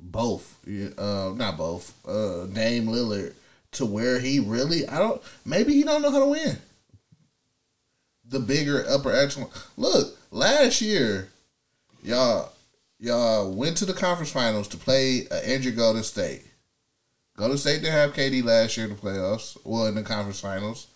[0.01, 0.57] both,
[0.97, 3.33] uh, not both, uh, Dame Lillard
[3.71, 6.57] to where he really, I don't, maybe he don't know how to win.
[8.25, 9.49] The bigger upper echelon.
[9.77, 11.29] Look, last year,
[12.03, 12.51] y'all,
[12.99, 16.43] y'all went to the conference finals to play uh, Andrew Golden State.
[17.37, 20.87] Golden State didn't have KD last year in the playoffs, well in the conference finals,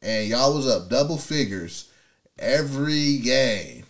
[0.00, 1.90] and y'all was up double figures
[2.38, 3.84] every game.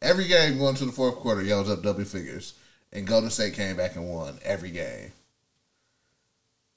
[0.00, 2.54] Every game going to the fourth quarter, y'all was up double figures,
[2.92, 5.12] and Golden State came back and won every game.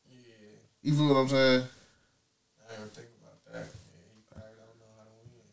[0.09, 0.17] Yeah,
[0.81, 1.63] You feel what I'm saying?
[2.67, 3.59] I didn't think about that.
[3.59, 5.47] Yeah, he probably don't know how to win.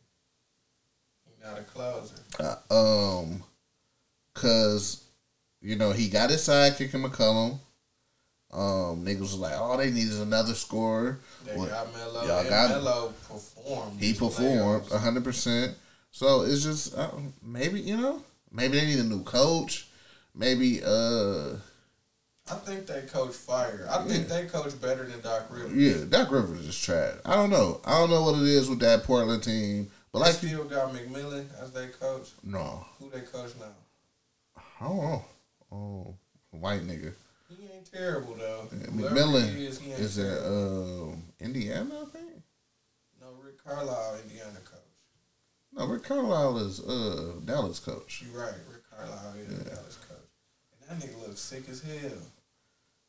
[1.27, 2.23] He not a closer.
[2.71, 3.43] Uh, um,
[4.37, 5.03] cause
[5.61, 7.59] you know he got his sidekick in McCollum.
[8.53, 11.19] Um, niggas was like, all they need is another scorer.
[11.45, 12.27] They Well, got Melo.
[12.27, 14.01] y'all got- Melo performed.
[14.01, 15.75] He performed hundred percent.
[16.13, 17.11] So it's just uh,
[17.43, 18.23] maybe you know
[18.53, 19.89] maybe they need a new coach.
[20.35, 21.57] Maybe uh
[22.49, 23.87] I think they coach fire.
[23.91, 25.75] I think they coach better than Doc Rivers.
[25.75, 27.15] yeah, Doc Rivers is trash.
[27.25, 27.81] I don't know.
[27.85, 30.93] I don't know what it is with that Portland team, but They like still got
[30.95, 32.29] McMillan as their coach.
[32.45, 33.67] no, Who they coach now?
[34.81, 35.25] Don't know.
[35.73, 36.15] Oh,
[36.51, 37.13] white nigga.
[37.49, 38.69] He ain't terrible though.
[38.73, 42.43] Yeah, McMillan is, is at um, Indiana, I think.
[43.21, 44.81] No, Rick Carlisle, Indiana coach.
[45.73, 48.25] No, Rick Carlisle is uh Dallas coach.
[48.27, 50.19] You right, Rick Carlisle is Dallas coach.
[50.89, 52.19] And that nigga looks sick as hell.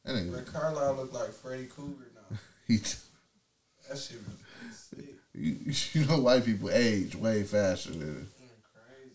[0.06, 2.38] That nigga, Rick Carlisle look like Freddy Krueger now.
[2.68, 5.15] he, That shit was sick.
[5.34, 5.57] you,
[5.94, 8.30] you know, white people age way faster than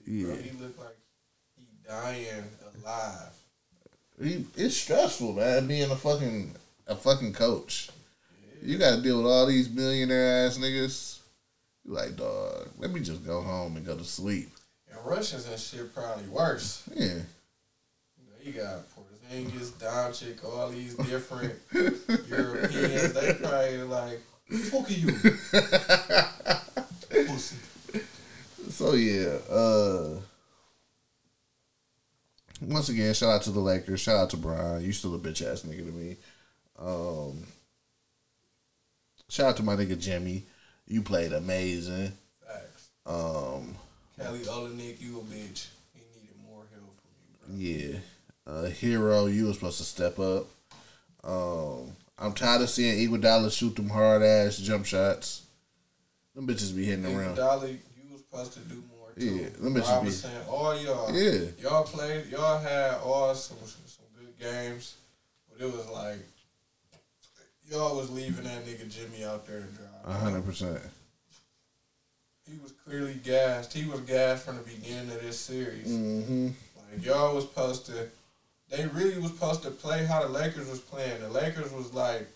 [0.04, 0.24] Crazy.
[0.24, 0.34] Bro.
[0.34, 0.42] Yeah.
[0.42, 0.96] He look like
[1.92, 2.44] dying
[2.82, 3.30] alive.
[4.22, 4.46] he.
[4.56, 6.54] It's stressful, man, being a fucking
[6.86, 7.90] a fucking coach.
[8.62, 11.18] You got to deal with all these millionaire ass niggas.
[11.84, 14.50] You like, dog, let me just go home and go to sleep.
[14.90, 16.84] And Russians and shit probably worse.
[16.94, 17.06] Yeah.
[17.06, 17.24] You
[18.28, 21.54] know, you got Porzingis, Doncic, all these different
[22.28, 23.12] Europeans.
[23.12, 24.20] They probably like,
[24.70, 25.12] fuck you.
[27.26, 27.56] Pussy.
[28.70, 30.20] So yeah, uh
[32.68, 34.82] once again, shout out to the Lakers, shout out to Bron.
[34.82, 36.16] You still a bitch ass nigga to me.
[36.78, 37.44] Um
[39.28, 40.44] shout out to my nigga Jimmy.
[40.86, 42.12] You played amazing.
[42.46, 42.88] Facts.
[43.06, 43.76] Um
[44.20, 45.68] Kelly Olynyk, you a bitch.
[45.94, 47.96] He needed more help from you, bro.
[47.96, 47.98] yeah.
[48.46, 50.46] Uh Herro, you were supposed to step up.
[51.24, 55.42] Um I'm tired of seeing Iguodala shoot them hard ass jump shots.
[56.34, 57.34] Them bitches be hitting around.
[57.34, 58.82] Dolly, you was supposed to do
[59.16, 59.36] more too.
[59.36, 61.14] Yeah, them bitches be- Robinson, all y'all.
[61.14, 61.40] Yeah.
[61.60, 64.96] Y'all played, y'all had all some, some good games,
[65.50, 66.18] but it was like,
[67.70, 69.88] y'all was leaving that nigga Jimmy out there to drive.
[70.04, 70.78] A hundred percent.
[72.50, 73.72] He was clearly gassed.
[73.72, 75.88] He was gassed from the beginning of this series.
[75.88, 76.48] Mm-hmm.
[76.76, 78.08] Like y'all was supposed to,
[78.68, 81.20] they really was supposed to play how the Lakers was playing.
[81.20, 82.26] The Lakers was like,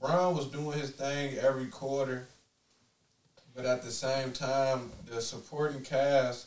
[0.00, 2.26] Bron was doing his thing every quarter,
[3.54, 6.46] but at the same time, the supporting cast,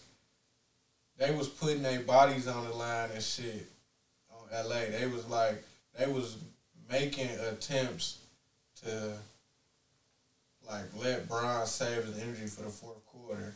[1.18, 3.68] they was putting their bodies on the line and shit
[4.32, 4.98] on LA.
[4.98, 5.64] They was like,
[5.98, 6.38] they was
[6.90, 8.19] making attempts
[8.84, 9.14] to
[10.68, 13.53] like let Bron save his energy for the fourth quarter,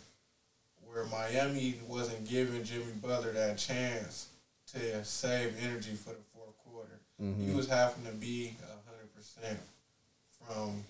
[0.86, 4.28] where Miami wasn't giving Jimmy Butler that chance
[4.74, 7.00] to save energy for the fourth quarter.
[7.18, 7.58] He mm-hmm.
[7.58, 8.56] was having to be
[8.86, 9.60] hundred percent
[10.40, 10.84] from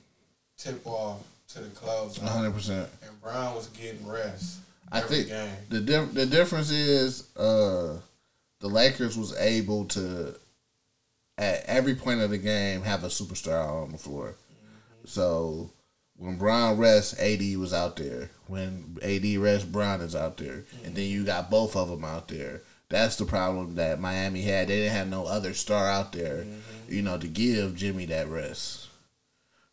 [0.57, 2.89] tip off to the close, uh, hundred percent.
[3.05, 4.59] and Bron was getting rest.
[4.91, 5.49] I think game.
[5.69, 7.97] the diff- the difference is uh,
[8.59, 10.35] the Lakers was able to
[11.37, 14.35] at every point of the game have a superstar on the floor.
[14.35, 15.07] Mm-hmm.
[15.07, 15.71] So
[16.17, 18.29] when Bron rests, AD was out there.
[18.47, 21.13] When AD rests, Bron is out there, and then mm-hmm.
[21.13, 22.61] you got both of them out there.
[22.89, 24.67] That's the problem that Miami had.
[24.67, 26.93] They didn't have no other star out there, mm-hmm.
[26.93, 28.87] you know, to give Jimmy that rest.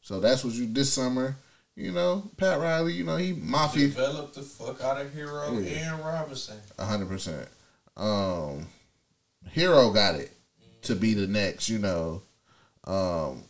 [0.02, 1.36] So that's what you this summer.
[1.76, 2.94] You know, Pat Riley.
[2.94, 5.92] You know, he mafia Developed the fuck out of Herro Yeah.
[5.94, 6.56] and Robinson.
[6.78, 7.48] a hundred percent.
[7.96, 8.66] Um,
[9.54, 10.32] Herro got it
[10.82, 11.68] to be the next.
[11.68, 12.22] You know,
[12.84, 13.44] um,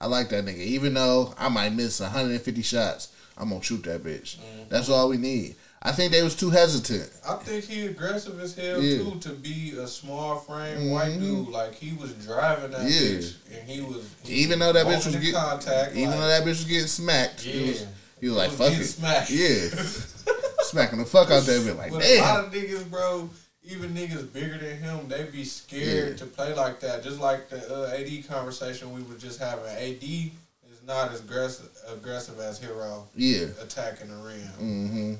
[0.00, 0.56] I like that nigga.
[0.58, 4.36] Even though I might miss 150 shots, I'm gonna shoot that bitch.
[4.70, 5.56] That's all we need.
[5.86, 7.10] I think they was too hesitant.
[7.28, 8.98] I think he aggressive as hell Yeah.
[8.98, 11.48] too to be a small frame white dude.
[11.48, 13.00] Like he was driving that Yeah.
[13.18, 15.92] bitch, and he was he Even though that bitch was getting, contact.
[15.94, 17.86] even like, though that bitch was getting smacked, he was,
[18.20, 19.30] he was like, was "Fuck it, smacked.
[19.30, 19.68] yeah,
[20.62, 23.28] smacking the fuck out that bitch." Like, but a lot of niggas, bro,
[23.64, 26.16] even niggas bigger than him, they be scared Yeah.
[26.16, 27.02] to play like that.
[27.02, 29.64] Just like the uh, AD conversation we were just having.
[29.66, 33.46] AD is not as aggressive aggressive as Herro Yeah.
[33.60, 34.48] attacking the rim.
[34.60, 35.14] Mm-hmm.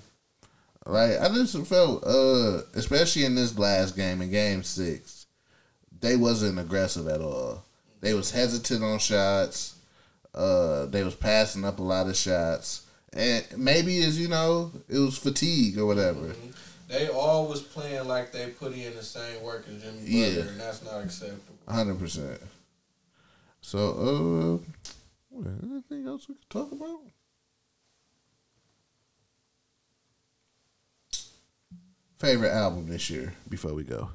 [0.86, 5.26] Like I just felt, uh, especially in this last game, in Game Six,
[6.00, 7.64] they wasn't aggressive at all.
[8.00, 9.76] They was hesitant on shots.
[10.34, 14.98] Uh, they was passing up a lot of shots, and maybe as you know, it
[14.98, 16.34] was fatigue or whatever.
[16.88, 20.34] They all was playing like they put in the same work as Jimmy Yeah.
[20.34, 21.54] Butler, and that's not acceptable.
[21.66, 22.40] hundred percent.
[23.62, 24.70] So, uh,
[25.30, 27.00] what, anything else we could talk about?
[32.24, 34.08] Favorite album this year before we go.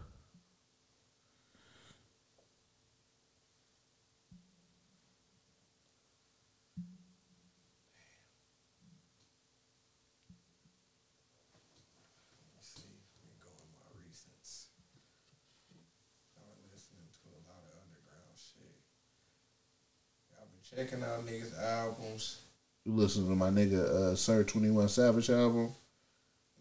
[12.56, 14.65] Let's let me go in my recents.
[16.36, 18.81] I've been listening to a lot of underground shit.
[20.41, 22.41] I've been checking out niggas' albums.
[22.86, 25.76] You listen to my nigga uh, Sir Twenty One Savage album.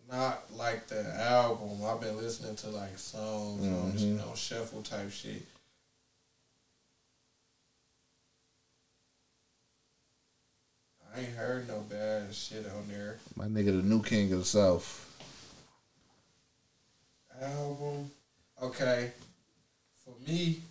[0.09, 1.85] Not like the album.
[1.85, 4.26] I've been listening to like songs on, Mhm.
[4.30, 5.43] on shuffle type shit.
[11.14, 13.18] I ain't heard no bad shit on there.
[13.35, 15.05] My nigga, the new king of the south.
[17.40, 18.10] Album.
[18.62, 19.12] Okay.
[20.05, 20.62] For me,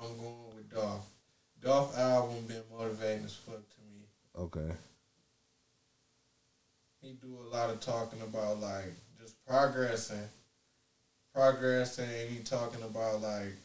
[0.00, 1.06] I'm going with Dolph.
[1.60, 4.06] Dolph album been motivating as fuck to me.
[4.36, 4.74] Okay.
[7.02, 10.28] He do a lot of talking about like just progressing,
[11.34, 13.56] progressing, and he talking about like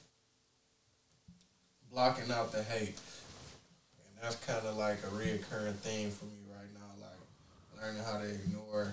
[1.92, 2.98] blocking out the hate,
[4.00, 7.06] and that's kind of like a reoccurring theme for me right now.
[7.06, 8.92] Like learning how to ignore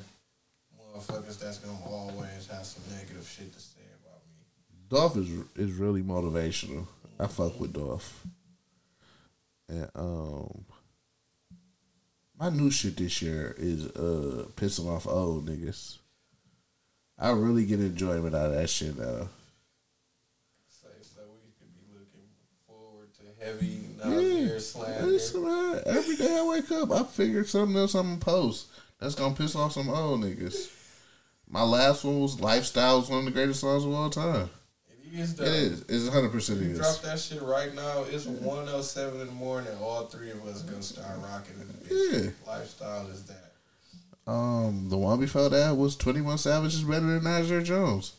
[0.78, 4.44] motherfuckers that's gonna always have some negative shit to say about me.
[4.90, 6.86] Dolph is is really motivational.
[7.18, 8.26] I fuck with Dolph.
[9.70, 10.64] And um
[12.39, 15.98] my new shit this year is uh pissing off old niggas.
[17.19, 19.28] I really get enjoyment out of that shit now.
[20.69, 20.89] So
[21.31, 22.28] we could be looking
[22.66, 24.59] forward to heavy Yeah.
[24.59, 25.82] Slander.
[25.86, 28.66] Every day I wake up, I figure something else I'm gonna post
[28.98, 30.70] that's gonna piss off some old niggas.
[31.48, 34.51] My last one was Lifestyle was one of the greatest songs of all time.
[35.15, 35.45] It is though.
[35.45, 35.85] It is.
[35.89, 38.05] It's hundred percent You drop that shit right now.
[38.11, 39.73] It's one oh seven in the morning.
[39.81, 42.32] All three of us gonna start rocking in the bitch.
[42.47, 43.53] Lifestyle is that.
[44.27, 48.15] Um, the one before that was Twenty One Savage is better than Nasir Jones.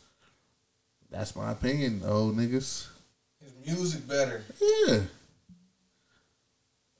[1.11, 2.87] That's my opinion, old niggas.
[3.43, 4.43] His music better.
[4.87, 5.01] Yeah,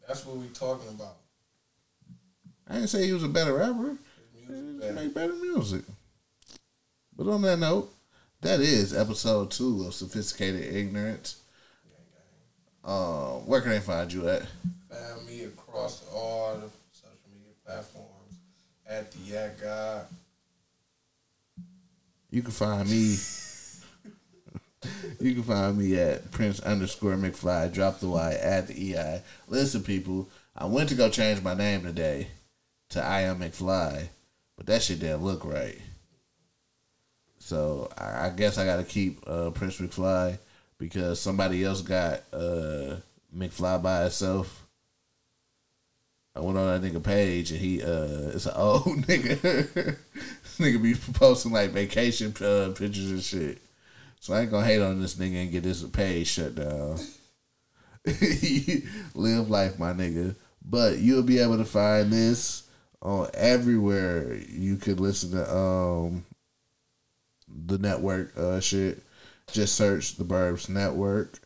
[0.07, 1.15] That's what we talking about.
[2.67, 3.97] I didn't say he was a better rapper.
[4.33, 4.93] His He music better.
[4.93, 5.83] make better music.
[7.15, 7.93] But on that note,
[8.45, 11.41] that is episode two of Sophisticated Ignorance.
[12.83, 14.43] Um, where can they find you at?
[14.87, 18.37] Find me across all the social media platforms
[18.87, 20.05] at the Yakgod.
[22.29, 23.15] You can find me.
[25.19, 27.73] you can find me at Prince underscore McFly.
[27.73, 29.23] Drop the Y at the EI.
[29.47, 32.27] Listen, people, I went to go change my name today
[32.89, 34.09] to I am McFly,
[34.55, 35.79] but that shit didn't look right.
[37.45, 40.39] So I, guess I got to keep uh, Prince McFly
[40.79, 42.95] because somebody else got uh,
[43.37, 44.65] McFly by itself.
[46.35, 49.39] I went on that nigga page and he uh it's an old nigga.
[49.43, 53.59] this nigga be posting like vacation uh, pictures and shit.
[54.19, 56.97] So I ain't gonna hate on this nigga and get this page shut down.
[59.13, 60.35] Live life, my nigga.
[60.67, 62.63] But you'll be able to find this
[63.03, 66.25] on everywhere you could listen to um
[67.65, 69.03] the network uh shit.
[69.51, 71.39] Just search the Burbs Network.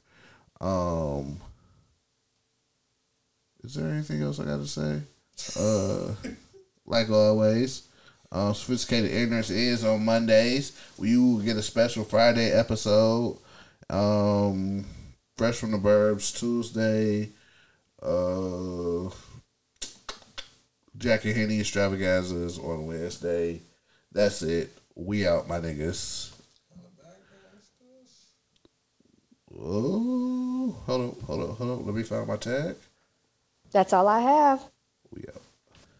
[0.61, 1.39] Um
[3.63, 5.01] is there anything else I gotta say?
[5.57, 6.13] Uh,
[6.85, 7.87] like always,
[8.31, 10.79] um, sophisticated ignorance is on Mondays.
[10.97, 13.37] We will get a special Friday episode.
[13.89, 14.85] Um,
[15.37, 17.29] fresh from the burbs Tuesday.
[18.01, 19.09] Uh,
[20.97, 23.61] Jack and Henny extravaganzas on Wednesday.
[24.11, 24.77] That's it.
[25.01, 26.33] We out, my niggas.
[29.57, 31.85] Oh, hold up, hold up, hold up.
[31.85, 32.75] Let me find my tag.
[33.71, 34.61] That's all I have.
[35.11, 35.41] We out.